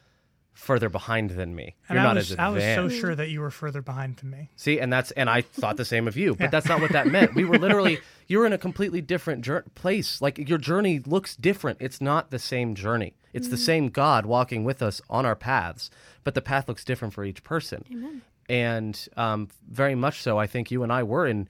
further 0.54 0.90
behind 0.90 1.32
than 1.32 1.56
me. 1.56 1.76
And 1.88 1.96
You're 1.96 2.06
I 2.06 2.08
not 2.08 2.16
was, 2.16 2.32
as 2.32 2.40
I 2.40 2.50
was 2.50 2.64
so 2.64 2.90
sure 2.90 3.16
that 3.16 3.30
you 3.30 3.40
were 3.40 3.52
further 3.52 3.82
behind 3.82 4.18
than 4.18 4.30
me. 4.30 4.50
See, 4.56 4.80
and 4.80 4.92
that's 4.92 5.12
and 5.12 5.30
I 5.30 5.42
thought 5.42 5.78
the 5.78 5.86
same 5.86 6.08
of 6.08 6.18
you, 6.18 6.36
but 6.36 6.52
that's 6.52 6.68
not 6.68 6.82
what 6.82 6.92
that 6.92 7.08
meant. 7.08 7.34
We 7.36 7.46
were 7.46 7.58
literally 7.60 8.00
you 8.28 8.40
were 8.40 8.46
in 8.46 8.54
a 8.54 8.58
completely 8.58 9.02
different 9.02 9.44
jour- 9.44 9.66
place. 9.76 10.22
Like 10.22 10.38
your 10.50 10.58
journey 10.58 11.00
looks 11.00 11.36
different. 11.36 11.80
It's 11.82 12.02
not 12.02 12.32
the 12.32 12.40
same 12.40 12.76
journey. 12.76 13.16
It's 13.32 13.48
the 13.48 13.58
same 13.58 13.90
God 13.90 14.26
walking 14.26 14.64
with 14.64 14.82
us 14.82 15.02
on 15.10 15.26
our 15.26 15.36
paths, 15.36 15.90
but 16.24 16.34
the 16.34 16.42
path 16.42 16.68
looks 16.68 16.84
different 16.84 17.14
for 17.14 17.24
each 17.24 17.44
person. 17.44 17.86
Amen. 17.92 18.22
And 18.50 19.08
um, 19.16 19.50
very 19.70 19.94
much 19.94 20.22
so, 20.22 20.40
I 20.40 20.48
think 20.48 20.72
you 20.72 20.82
and 20.82 20.92
I 20.92 21.04
were 21.04 21.28
in 21.28 21.48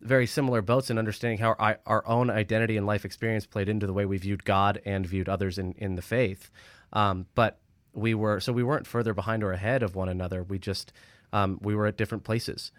very 0.00 0.26
similar 0.26 0.62
boats 0.62 0.90
in 0.90 0.98
understanding 0.98 1.38
how 1.38 1.54
our, 1.58 1.78
our 1.86 2.06
own 2.06 2.30
identity 2.30 2.76
and 2.76 2.86
life 2.86 3.04
experience 3.04 3.46
played 3.46 3.68
into 3.68 3.86
the 3.86 3.92
way 3.92 4.06
we 4.06 4.18
viewed 4.18 4.44
God 4.44 4.80
and 4.84 5.06
viewed 5.06 5.28
others 5.28 5.58
in, 5.58 5.72
in 5.78 5.94
the 5.94 6.02
faith. 6.02 6.50
Um, 6.92 7.26
but 7.34 7.58
we 7.92 8.14
were 8.14 8.40
so 8.40 8.52
we 8.52 8.62
weren't 8.62 8.86
further 8.86 9.14
behind 9.14 9.42
or 9.42 9.52
ahead 9.52 9.82
of 9.82 9.94
one 9.94 10.08
another. 10.08 10.42
We 10.42 10.58
just 10.58 10.92
um, 11.32 11.58
we 11.62 11.74
were 11.74 11.86
at 11.86 11.96
different 11.96 12.24
places, 12.24 12.72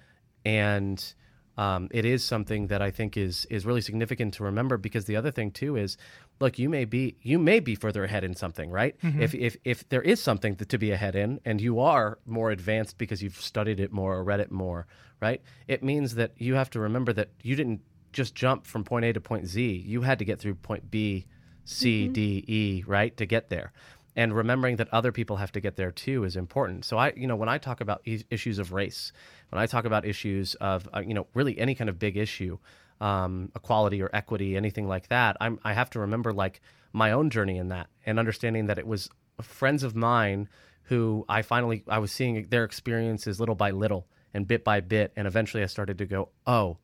and 0.46 1.14
um, 1.58 1.90
it 1.92 2.06
is 2.06 2.24
something 2.24 2.68
that 2.68 2.82
I 2.82 2.92
think 2.92 3.18
is 3.18 3.46
is 3.50 3.66
really 3.66 3.82
significant 3.82 4.34
to 4.36 4.44
remember 4.44 4.78
because 4.78 5.06
the 5.06 5.16
other 5.16 5.32
thing 5.32 5.52
too 5.52 5.76
is, 5.76 5.98
look, 6.40 6.58
you 6.58 6.70
may 6.70 6.86
be 6.86 7.18
you 7.22 7.38
may 7.38 7.60
be 7.60 7.76
further 7.76 8.04
ahead 8.04 8.24
in 8.24 8.36
something, 8.36 8.70
right? 8.72 8.96
If 9.22 9.36
if 9.36 9.58
if 9.64 9.88
there 9.90 10.02
is 10.02 10.22
something 10.22 10.56
to, 10.56 10.66
to 10.66 10.78
be 10.78 10.92
ahead 10.92 11.16
in, 11.16 11.40
and 11.46 11.60
you 11.60 11.80
are 11.80 12.20
more 12.26 12.52
advanced 12.52 12.98
because 12.98 13.22
you've 13.22 13.40
studied 13.40 13.80
it 13.80 13.92
more 13.92 14.16
or 14.16 14.24
read 14.24 14.40
it 14.40 14.52
more, 14.52 14.88
right? 15.22 15.42
It 15.68 15.84
means 15.84 16.16
that 16.16 16.32
you 16.38 16.56
have 16.56 16.70
to 16.72 16.80
remember 16.80 17.14
that 17.14 17.30
you 17.44 17.56
didn't 17.56 17.82
just 18.14 18.34
jump 18.34 18.66
from 18.66 18.84
point 18.84 19.06
A 19.06 19.14
to 19.14 19.22
point 19.22 19.48
Z. 19.48 19.84
You 19.86 20.02
had 20.02 20.20
to 20.20 20.26
get 20.26 20.40
through 20.40 20.56
point 20.56 20.90
B, 20.90 21.26
C, 21.66 22.08
D, 22.08 22.44
E, 22.48 22.84
right, 22.88 23.16
to 23.18 23.26
get 23.26 23.50
there 23.50 23.72
and 24.16 24.36
remembering 24.36 24.76
that 24.76 24.90
other 24.92 25.12
people 25.12 25.38
have 25.38 25.52
to 25.54 25.62
get 25.62 25.76
there 25.76 25.92
too 25.92 26.24
is 26.24 26.36
important. 26.36 26.86
So 26.86 26.98
I, 26.98 27.14
you 27.16 27.28
know, 27.28 27.36
when 27.36 27.50
I 27.50 27.58
talk 27.58 27.82
about 27.82 28.02
issues 28.06 28.60
of 28.60 28.74
race, 28.74 29.12
when 29.50 29.62
I 29.62 29.66
talk 29.66 29.86
about 29.86 30.06
issues 30.06 30.56
of, 30.56 30.88
uh, 30.94 31.00
you 31.00 31.14
know, 31.14 31.28
really 31.34 31.58
any 31.58 31.76
kind 31.76 31.90
of 31.90 31.98
big 31.98 32.18
issue, 32.18 32.58
um, 33.00 33.52
equality 33.56 34.02
or 34.02 34.10
equity, 34.14 34.58
anything 34.58 34.88
like 34.88 35.08
that, 35.08 35.38
I'm, 35.40 35.60
I 35.64 35.74
have 35.74 35.90
to 35.92 36.00
remember 36.00 36.34
like 36.34 36.62
my 36.94 37.12
own 37.12 37.30
journey 37.30 37.58
in 37.58 37.70
that 37.70 37.88
and 38.06 38.20
understanding 38.20 38.66
that 38.68 38.78
it 38.78 38.86
was 38.86 39.10
friends 39.42 39.84
of 39.84 39.96
mine 39.96 40.50
who 40.84 41.26
I 41.30 41.42
finally 41.42 41.84
I 41.88 42.00
was 42.00 42.12
seeing 42.12 42.48
their 42.50 42.66
experiences 42.66 43.40
little 43.40 43.56
by 43.56 43.72
little 43.72 44.08
and 44.34 44.48
bit 44.48 44.64
by 44.64 44.82
bit, 44.82 45.12
and 45.16 45.28
eventually 45.28 45.64
I 45.64 45.68
started 45.68 45.98
to 46.00 46.06
go, 46.06 46.30
oh, 46.46 46.78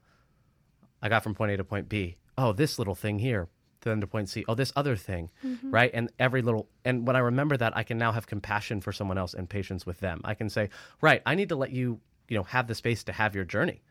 I 1.02 1.10
got 1.10 1.24
from 1.24 1.36
point 1.36 1.52
A 1.52 1.58
to 1.58 1.64
point 1.64 1.90
B. 1.90 2.18
Oh, 2.38 2.54
this 2.54 2.78
little 2.78 2.96
thing 2.96 3.20
here, 3.20 3.50
then 3.90 4.02
to 4.02 4.08
point 4.08 4.30
C. 4.30 4.44
Oh, 4.48 4.56
this 4.56 4.72
other 4.76 4.96
thing, 4.96 5.30
right? 5.64 5.92
And 5.94 6.10
every 6.20 6.42
little, 6.42 6.68
and 6.86 7.06
when 7.08 7.16
I 7.16 7.20
remember 7.20 7.58
that, 7.58 7.76
I 7.76 7.84
can 7.84 7.98
now 7.98 8.12
have 8.12 8.28
compassion 8.28 8.82
for 8.82 8.92
someone 8.92 9.18
else 9.18 9.34
and 9.34 9.50
patience 9.50 9.86
with 9.86 10.00
them. 10.00 10.22
I 10.24 10.34
can 10.34 10.50
say, 10.50 10.70
right, 11.02 11.22
I 11.26 11.36
need 11.36 11.50
to 11.50 11.56
let 11.56 11.72
you, 11.72 12.00
you 12.30 12.38
know, 12.38 12.44
have 12.44 12.68
the 12.68 12.76
space 12.76 13.04
to 13.06 13.12
have 13.14 13.36
your 13.36 13.46
journey. 13.46 13.82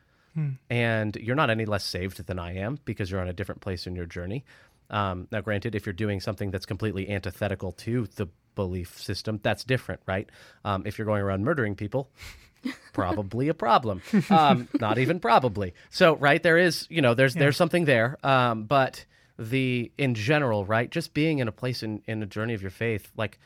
And 0.68 1.16
you're 1.16 1.34
not 1.34 1.48
any 1.48 1.64
less 1.64 1.82
saved 1.84 2.26
than 2.26 2.38
I 2.38 2.56
am 2.56 2.78
because 2.84 3.10
you're 3.10 3.22
on 3.22 3.28
a 3.28 3.32
different 3.32 3.62
place 3.62 3.86
in 3.86 3.96
your 3.96 4.04
journey. 4.04 4.44
Um, 4.90 5.28
now, 5.32 5.40
granted, 5.40 5.74
if 5.74 5.86
you're 5.86 5.94
doing 5.94 6.20
something 6.20 6.50
that's 6.50 6.66
completely 6.66 7.08
antithetical 7.08 7.72
to 7.72 8.06
the 8.16 8.28
belief 8.54 9.00
system, 9.00 9.40
that's 9.42 9.64
different, 9.64 10.02
right? 10.06 10.28
Um, 10.64 10.82
if 10.86 10.98
you're 10.98 11.06
going 11.06 11.22
around 11.22 11.44
murdering 11.44 11.74
people, 11.74 12.10
probably 12.92 13.48
a 13.48 13.54
problem. 13.54 14.02
Um, 14.30 14.68
not 14.78 14.98
even 14.98 15.20
probably. 15.20 15.72
So, 15.90 16.16
right 16.16 16.42
there 16.42 16.58
is, 16.58 16.86
you 16.90 17.00
know, 17.00 17.14
there's 17.14 17.34
there's 17.34 17.56
something 17.56 17.86
there. 17.86 18.18
Um, 18.22 18.64
but 18.64 19.06
the 19.38 19.90
in 19.98 20.14
general, 20.14 20.64
right, 20.64 20.90
just 20.90 21.14
being 21.14 21.38
in 21.38 21.48
a 21.48 21.52
place 21.52 21.82
in 21.82 22.02
in 22.06 22.22
a 22.22 22.26
journey 22.26 22.54
of 22.54 22.62
your 22.62 22.70
faith, 22.70 23.10
like 23.16 23.38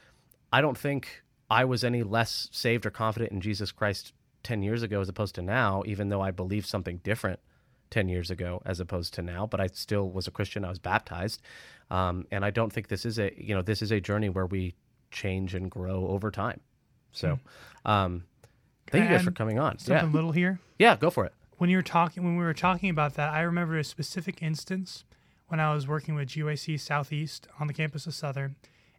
I 0.52 0.60
don't 0.60 0.78
think 0.78 1.22
I 1.50 1.64
was 1.64 1.84
any 1.84 2.02
less 2.02 2.48
saved 2.52 2.86
or 2.86 2.90
confident 2.90 3.32
in 3.32 3.40
Jesus 3.40 3.72
Christ 3.72 4.12
ten 4.42 4.62
years 4.62 4.82
ago 4.82 5.00
as 5.00 5.08
opposed 5.08 5.34
to 5.36 5.42
now, 5.42 5.82
even 5.86 6.08
though 6.08 6.20
I 6.20 6.30
believed 6.30 6.66
something 6.66 6.98
different. 6.98 7.40
10 7.90 8.08
years 8.08 8.30
ago 8.30 8.62
as 8.64 8.78
opposed 8.78 9.14
to 9.14 9.20
now 9.20 9.48
but 9.48 9.60
i 9.60 9.66
still 9.66 10.08
was 10.08 10.28
a 10.28 10.30
christian 10.30 10.64
i 10.64 10.68
was 10.68 10.78
baptized. 10.78 11.42
Um, 11.90 12.24
and 12.30 12.44
i 12.44 12.50
don't 12.50 12.72
think 12.72 12.86
this 12.86 13.04
is 13.04 13.18
a 13.18 13.32
you 13.36 13.52
know 13.52 13.62
this 13.62 13.82
is 13.82 13.90
a 13.90 14.00
journey 14.00 14.28
where 14.28 14.46
we 14.46 14.76
change 15.10 15.54
and 15.54 15.70
grow 15.70 16.06
over 16.08 16.30
time. 16.30 16.60
So 17.12 17.38
um, 17.84 18.24
thank 18.90 19.04
you 19.04 19.16
guys 19.16 19.24
for 19.24 19.32
coming 19.32 19.58
on. 19.58 19.78
Something 19.78 20.10
yeah. 20.10 20.14
little 20.14 20.32
here. 20.32 20.60
yeah 20.78 20.96
go 20.96 21.10
for 21.10 21.24
it. 21.24 21.32
When 21.58 21.68
you 21.68 21.76
were 21.76 21.82
talking 21.82 22.24
when 22.24 22.36
we 22.36 22.44
were 22.44 22.54
talking 22.54 22.90
about 22.90 23.14
that, 23.14 23.32
I 23.32 23.40
remember 23.42 23.76
a 23.76 23.84
specific 23.84 24.42
instance 24.42 25.04
when 25.50 25.58
I 25.58 25.74
was 25.74 25.88
working 25.88 26.14
with 26.14 26.28
GYC 26.28 26.78
Southeast 26.78 27.48
on 27.58 27.66
the 27.66 27.72
campus 27.72 28.06
of 28.06 28.14
Southern, 28.14 28.54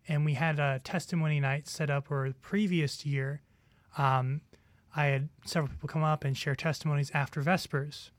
and 0.06 0.26
we 0.26 0.34
had 0.34 0.60
a 0.60 0.82
testimony 0.84 1.40
night 1.40 1.66
set 1.66 1.90
up 1.90 2.10
where 2.10 2.28
the 2.28 2.36
previous 2.36 3.06
year, 3.06 3.42
um, 3.98 4.42
I 4.94 5.06
had 5.06 5.30
several 5.46 5.70
people 5.70 5.88
come 5.88 6.04
up 6.04 6.26
and 6.26 6.36
share 6.36 6.54
testimonies 6.54 7.10
after 7.14 7.40
Vespers, 7.40 8.12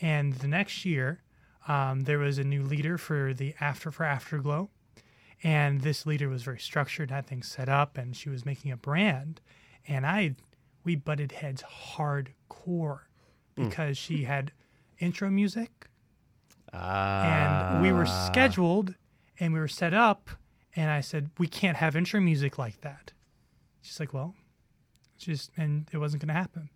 and 0.00 0.32
the 0.32 0.48
next 0.48 0.84
year, 0.84 1.22
um, 1.68 2.00
there 2.00 2.18
was 2.18 2.36
a 2.38 2.44
new 2.44 2.64
leader 2.64 2.98
for 2.98 3.32
the 3.32 3.54
After 3.60 3.92
for 3.92 4.02
Afterglow, 4.02 4.70
and 5.44 5.82
this 5.82 6.04
leader 6.04 6.28
was 6.28 6.42
very 6.42 6.58
structured, 6.58 7.12
had 7.12 7.28
things 7.28 7.46
set 7.46 7.68
up, 7.68 7.96
and 7.96 8.16
she 8.16 8.28
was 8.28 8.44
making 8.44 8.72
a 8.72 8.76
brand, 8.76 9.40
and 9.86 10.04
I, 10.04 10.34
we 10.82 10.96
butted 10.96 11.30
heads 11.30 11.62
hardcore 11.94 13.02
because 13.54 13.96
she 13.96 14.24
had 14.24 14.50
intro 14.98 15.30
music 15.30 15.86
and 16.72 17.82
we 17.82 17.92
were 17.92 18.06
ah. 18.06 18.26
scheduled 18.26 18.94
and 19.40 19.52
we 19.52 19.60
were 19.60 19.68
set 19.68 19.94
up 19.94 20.30
and 20.74 20.90
I 20.90 21.00
said 21.00 21.30
we 21.38 21.46
can't 21.46 21.76
have 21.76 21.96
intro 21.96 22.20
music 22.20 22.58
like 22.58 22.80
that. 22.82 23.12
She's 23.80 23.98
like, 23.98 24.12
"Well, 24.12 24.34
it's 25.14 25.24
just 25.24 25.50
and 25.56 25.88
it 25.92 25.98
wasn't 25.98 26.22
going 26.22 26.28
to 26.28 26.40
happen." 26.40 26.70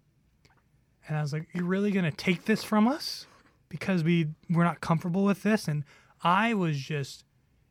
And 1.06 1.16
I 1.16 1.22
was 1.22 1.32
like, 1.32 1.48
"You're 1.52 1.64
really 1.64 1.90
going 1.90 2.04
to 2.04 2.10
take 2.10 2.44
this 2.44 2.64
from 2.64 2.88
us 2.88 3.26
because 3.68 4.02
we 4.02 4.28
we're 4.50 4.64
not 4.64 4.80
comfortable 4.80 5.24
with 5.24 5.42
this?" 5.42 5.68
And 5.68 5.84
I 6.22 6.54
was 6.54 6.78
just 6.78 7.24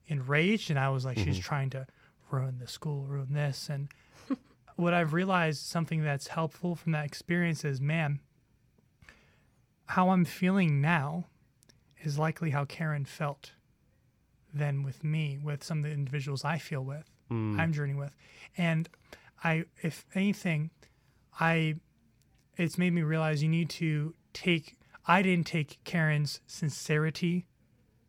enraged 0.07 0.69
and 0.69 0.79
I 0.79 0.89
was 0.89 1.05
like, 1.05 1.17
"She's 1.17 1.35
mm-hmm. 1.35 1.41
trying 1.41 1.69
to 1.71 1.87
ruin 2.29 2.59
the 2.59 2.67
school, 2.67 3.05
ruin 3.05 3.33
this." 3.33 3.67
And 3.69 3.89
what 4.75 4.93
I've 4.93 5.13
realized 5.13 5.65
something 5.65 6.03
that's 6.03 6.27
helpful 6.27 6.75
from 6.75 6.91
that 6.93 7.05
experience 7.05 7.65
is, 7.65 7.81
man, 7.81 8.19
how 9.87 10.11
I'm 10.11 10.23
feeling 10.23 10.79
now 10.79 11.25
is 12.03 12.17
likely 12.17 12.51
how 12.51 12.65
Karen 12.65 13.05
felt 13.05 13.51
than 14.53 14.83
with 14.83 15.03
me, 15.03 15.39
with 15.41 15.63
some 15.63 15.79
of 15.79 15.83
the 15.83 15.91
individuals 15.91 16.43
I 16.43 16.57
feel 16.57 16.83
with, 16.83 17.09
hmm. 17.29 17.59
I'm 17.59 17.73
journeying 17.73 17.97
with. 17.97 18.13
And 18.57 18.89
I, 19.43 19.65
if 19.81 20.05
anything, 20.13 20.71
I, 21.39 21.75
it's 22.57 22.77
made 22.77 22.93
me 22.93 23.01
realize 23.01 23.41
you 23.41 23.49
need 23.49 23.69
to 23.71 24.13
take, 24.33 24.77
I 25.05 25.21
didn't 25.21 25.47
take 25.47 25.79
Karen's 25.83 26.41
sincerity 26.47 27.47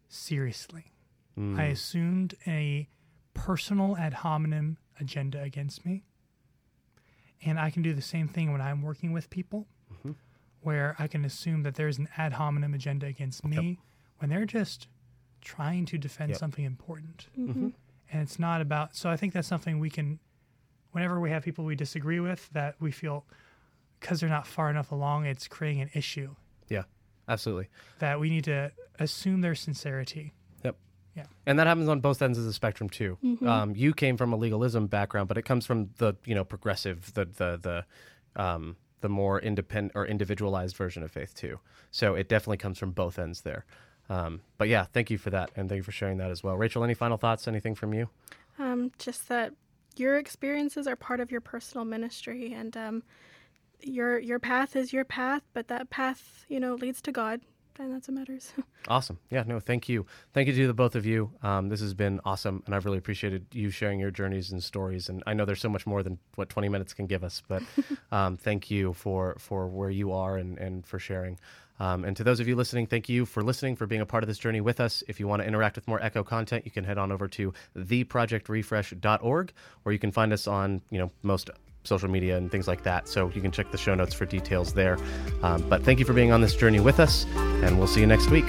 seriously. 0.09 0.93
Hmm. 1.37 1.59
I 1.59 1.65
assumed 1.65 2.35
a 2.47 2.89
personal 3.35 3.97
ad 3.97 4.15
hominem 4.15 4.79
agenda 5.01 5.43
against 5.43 5.87
me. 5.87 6.05
And 7.45 7.59
I 7.59 7.71
can 7.71 7.83
do 7.83 7.93
the 7.93 8.03
same 8.03 8.29
thing 8.29 8.53
when 8.53 8.61
I'm 8.61 8.83
working 8.83 9.13
with 9.13 9.31
people 9.31 9.67
where 10.63 10.97
I 10.99 11.07
can 11.07 11.25
assume 11.25 11.63
that 11.65 11.75
there's 11.75 11.99
an 11.99 12.09
ad 12.17 12.33
hominem 12.35 12.75
agenda 12.75 13.07
against 13.07 13.45
me 13.45 13.79
when 14.19 14.31
they're 14.31 14.45
just 14.47 14.89
trying 15.41 15.85
to 15.87 15.99
defend 15.99 16.31
Yep. 16.31 16.39
something 16.39 16.65
important. 16.65 17.27
And 17.37 17.75
it's 18.23 18.39
not 18.39 18.61
about, 18.61 18.95
so 18.95 19.09
I 19.11 19.17
think 19.17 19.33
that's 19.33 19.49
something 19.49 19.79
we 19.79 19.91
can, 19.91 20.19
whenever 20.93 21.19
we 21.19 21.31
have 21.31 21.43
people 21.43 21.65
we 21.65 21.75
disagree 21.75 22.21
with, 22.21 22.49
that 22.53 22.77
we 22.81 22.91
feel 22.91 23.25
because 24.01 24.21
they're 24.21 24.29
not 24.29 24.47
far 24.47 24.69
enough 24.71 24.93
along, 24.93 25.27
it's 25.27 25.47
creating 25.49 25.81
an 25.83 25.91
issue 25.95 26.35
yeah 26.69 26.83
absolutely 27.29 27.69
that 27.99 28.19
we 28.19 28.29
need 28.31 28.45
to 28.45 28.71
assume 28.99 29.41
their 29.43 29.55
sincerity. 29.55 30.33
Yep. 30.65 30.77
Yeah. 31.17 31.25
And 31.47 31.59
that 31.59 31.67
happens 31.67 31.89
on 31.89 32.01
both 32.01 32.21
ends 32.23 32.39
of 32.39 32.45
the 32.45 32.53
spectrum 32.53 32.89
too. 32.89 33.17
Um, 33.47 33.75
you 33.77 33.93
came 33.95 34.17
from 34.17 34.33
a 34.33 34.37
legalism 34.37 34.87
background, 34.87 35.29
but 35.29 35.39
it 35.39 35.43
comes 35.43 35.67
from 35.67 35.91
the 35.99 36.15
you 36.25 36.35
know 36.35 36.45
progressive, 36.45 37.13
the 37.15 37.25
the 37.27 37.85
the 38.37 38.43
um, 38.43 38.77
the 39.03 39.09
more 39.09 39.39
independent 39.39 39.93
or 39.95 40.07
individualized 40.07 40.75
version 40.75 41.03
of 41.03 41.11
faith 41.11 41.35
too. 41.35 41.61
So 41.91 42.15
it 42.15 42.29
definitely 42.29 42.57
comes 42.57 42.79
from 42.79 42.93
both 42.93 43.19
ends 43.19 43.43
there. 43.43 43.67
Um, 44.09 44.41
but 44.59 44.69
yeah, 44.69 44.87
thank 44.93 45.11
you 45.11 45.19
for 45.19 45.31
that, 45.31 45.51
and 45.55 45.69
thank 45.69 45.79
you 45.79 45.83
for 45.83 45.93
sharing 45.93 46.19
that 46.19 46.31
as 46.31 46.43
well. 46.43 46.57
Rachel, 46.57 46.83
any 46.83 46.95
final 46.95 47.17
thoughts? 47.17 47.47
Anything 47.47 47.75
from 47.75 47.95
you? 47.95 48.09
Um, 48.59 48.91
just 48.99 49.29
that 49.29 49.53
your 49.97 50.17
experiences 50.19 50.87
are 50.87 50.97
part 50.97 51.21
of 51.21 51.31
your 51.31 51.41
personal 51.41 51.85
ministry, 51.85 52.53
and 52.53 52.77
um, 52.77 53.03
your 53.81 54.19
your 54.19 54.39
path 54.39 54.77
is 54.77 54.93
your 54.93 55.05
path, 55.05 55.43
but 55.53 55.69
that 55.69 55.91
path, 55.91 56.45
you 56.49 56.61
know, 56.61 56.75
leads 56.75 57.01
to 57.03 57.13
God. 57.13 57.41
And 57.79 57.93
that's 57.93 58.09
what 58.09 58.15
matters. 58.15 58.53
Awesome. 58.89 59.21
Yeah, 59.31 59.45
no, 59.47 59.61
thank 59.61 59.89
you. 59.89 60.07
Thank 60.33 60.49
you 60.49 60.55
to 60.55 60.67
the 60.67 60.75
both 60.75 60.97
of 60.97 61.07
you. 61.07 61.31
Um, 61.41 61.69
this 61.69 61.81
has 61.81 61.95
been 61.95 62.21
awesome, 62.25 62.65
and 62.67 62.75
I've 62.75 62.85
really 62.85 62.99
appreciated 62.99 63.47
you 63.53 63.71
sharing 63.71 64.01
your 64.01 64.11
journeys 64.11 64.51
and 64.51 64.61
stories. 64.61 65.09
And 65.09 65.23
I 65.25 65.35
know 65.35 65.45
there's 65.45 65.61
so 65.61 65.69
much 65.69 65.87
more 65.87 66.03
than 66.03 66.19
what 66.35 66.49
20 66.49 66.69
minutes 66.69 66.93
can 66.93 67.07
give 67.07 67.23
us, 67.23 67.45
but 67.47 67.63
um, 68.11 68.37
thank 68.37 68.73
you 68.73 68.93
for, 68.93 69.37
for 69.39 69.69
where 69.69 69.89
you 69.89 70.11
are 70.11 70.37
and, 70.37 70.59
and 70.59 70.85
for 70.85 70.99
sharing. 70.99 71.39
Um, 71.79 72.05
and 72.05 72.17
to 72.17 72.25
those 72.25 72.41
of 72.41 72.49
you 72.49 72.57
listening, 72.57 72.87
thank 72.87 73.09
you 73.09 73.25
for 73.25 73.43
listening, 73.43 73.77
for 73.77 73.87
being 73.87 74.01
a 74.01 74.07
part 74.07 74.25
of 74.25 74.29
this 74.29 74.39
journey 74.39 74.61
with 74.61 74.81
us. 74.81 75.05
If 75.07 75.21
you 75.21 75.29
want 75.29 75.43
to 75.43 75.49
interact 75.49 75.77
with 75.77 75.87
more 75.87 76.03
Echo 76.03 76.25
content, 76.25 76.65
you 76.65 76.71
can 76.73 76.85
head 76.85 76.99
on 76.99 77.13
over 77.13 77.29
to 77.29 77.53
theprojectrefresh.org, 77.77 79.53
or 79.85 79.93
you 79.93 79.99
can 79.99 80.11
find 80.11 80.33
us 80.33 80.47
on, 80.47 80.83
you 80.91 80.99
know, 80.99 81.11
most 81.23 81.51
social 81.85 82.09
media 82.09 82.37
and 82.37 82.51
things 82.51 82.69
like 82.69 82.83
that. 82.85 83.09
So 83.09 83.31
you 83.35 83.41
can 83.41 83.51
check 83.51 83.71
the 83.71 83.79
show 83.79 83.95
notes 83.95 84.15
for 84.15 84.25
details 84.25 84.73
there. 84.73 84.99
Um, 85.43 85.63
but 85.69 85.83
thank 85.83 85.99
you 85.99 86.05
for 86.05 86.13
being 86.13 86.33
on 86.33 86.41
this 86.41 86.55
journey 86.55 86.81
with 86.81 87.01
us, 87.01 87.27
and 87.37 87.79
we'll 87.79 87.87
see 87.87 88.01
you 88.01 88.07
next 88.07 88.31
week. 88.31 88.45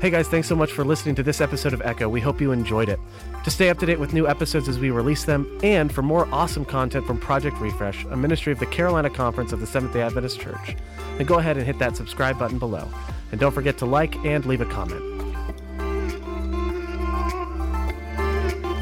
Hey 0.00 0.10
guys, 0.10 0.28
thanks 0.28 0.48
so 0.48 0.54
much 0.54 0.70
for 0.70 0.84
listening 0.84 1.14
to 1.14 1.22
this 1.22 1.40
episode 1.40 1.72
of 1.72 1.80
Echo. 1.80 2.10
We 2.10 2.20
hope 2.20 2.38
you 2.38 2.52
enjoyed 2.52 2.90
it. 2.90 3.00
To 3.44 3.50
stay 3.50 3.70
up 3.70 3.78
to 3.78 3.86
date 3.86 3.98
with 3.98 4.12
new 4.12 4.28
episodes 4.28 4.68
as 4.68 4.78
we 4.78 4.90
release 4.90 5.24
them, 5.24 5.58
and 5.62 5.90
for 5.90 6.02
more 6.02 6.28
awesome 6.30 6.66
content 6.66 7.06
from 7.06 7.18
Project 7.18 7.58
Refresh, 7.58 8.04
a 8.04 8.16
ministry 8.16 8.52
of 8.52 8.58
the 8.58 8.66
Carolina 8.66 9.08
Conference 9.08 9.52
of 9.52 9.60
the 9.60 9.66
Seventh 9.66 9.94
day 9.94 10.02
Adventist 10.02 10.40
Church, 10.40 10.76
then 11.16 11.26
go 11.26 11.38
ahead 11.38 11.56
and 11.56 11.64
hit 11.64 11.78
that 11.78 11.96
subscribe 11.96 12.38
button 12.38 12.58
below. 12.58 12.86
And 13.32 13.40
don't 13.40 13.52
forget 13.52 13.78
to 13.78 13.86
like 13.86 14.14
and 14.26 14.44
leave 14.44 14.60
a 14.60 14.66
comment. 14.66 15.13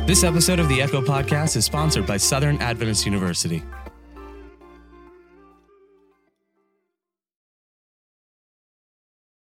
This 0.04 0.24
episode 0.24 0.58
of 0.58 0.68
the 0.68 0.82
Echo 0.82 1.00
Podcast 1.00 1.56
is 1.56 1.64
sponsored 1.64 2.06
by 2.06 2.16
Southern 2.16 2.58
Adventist 2.58 3.06
University. 3.06 3.62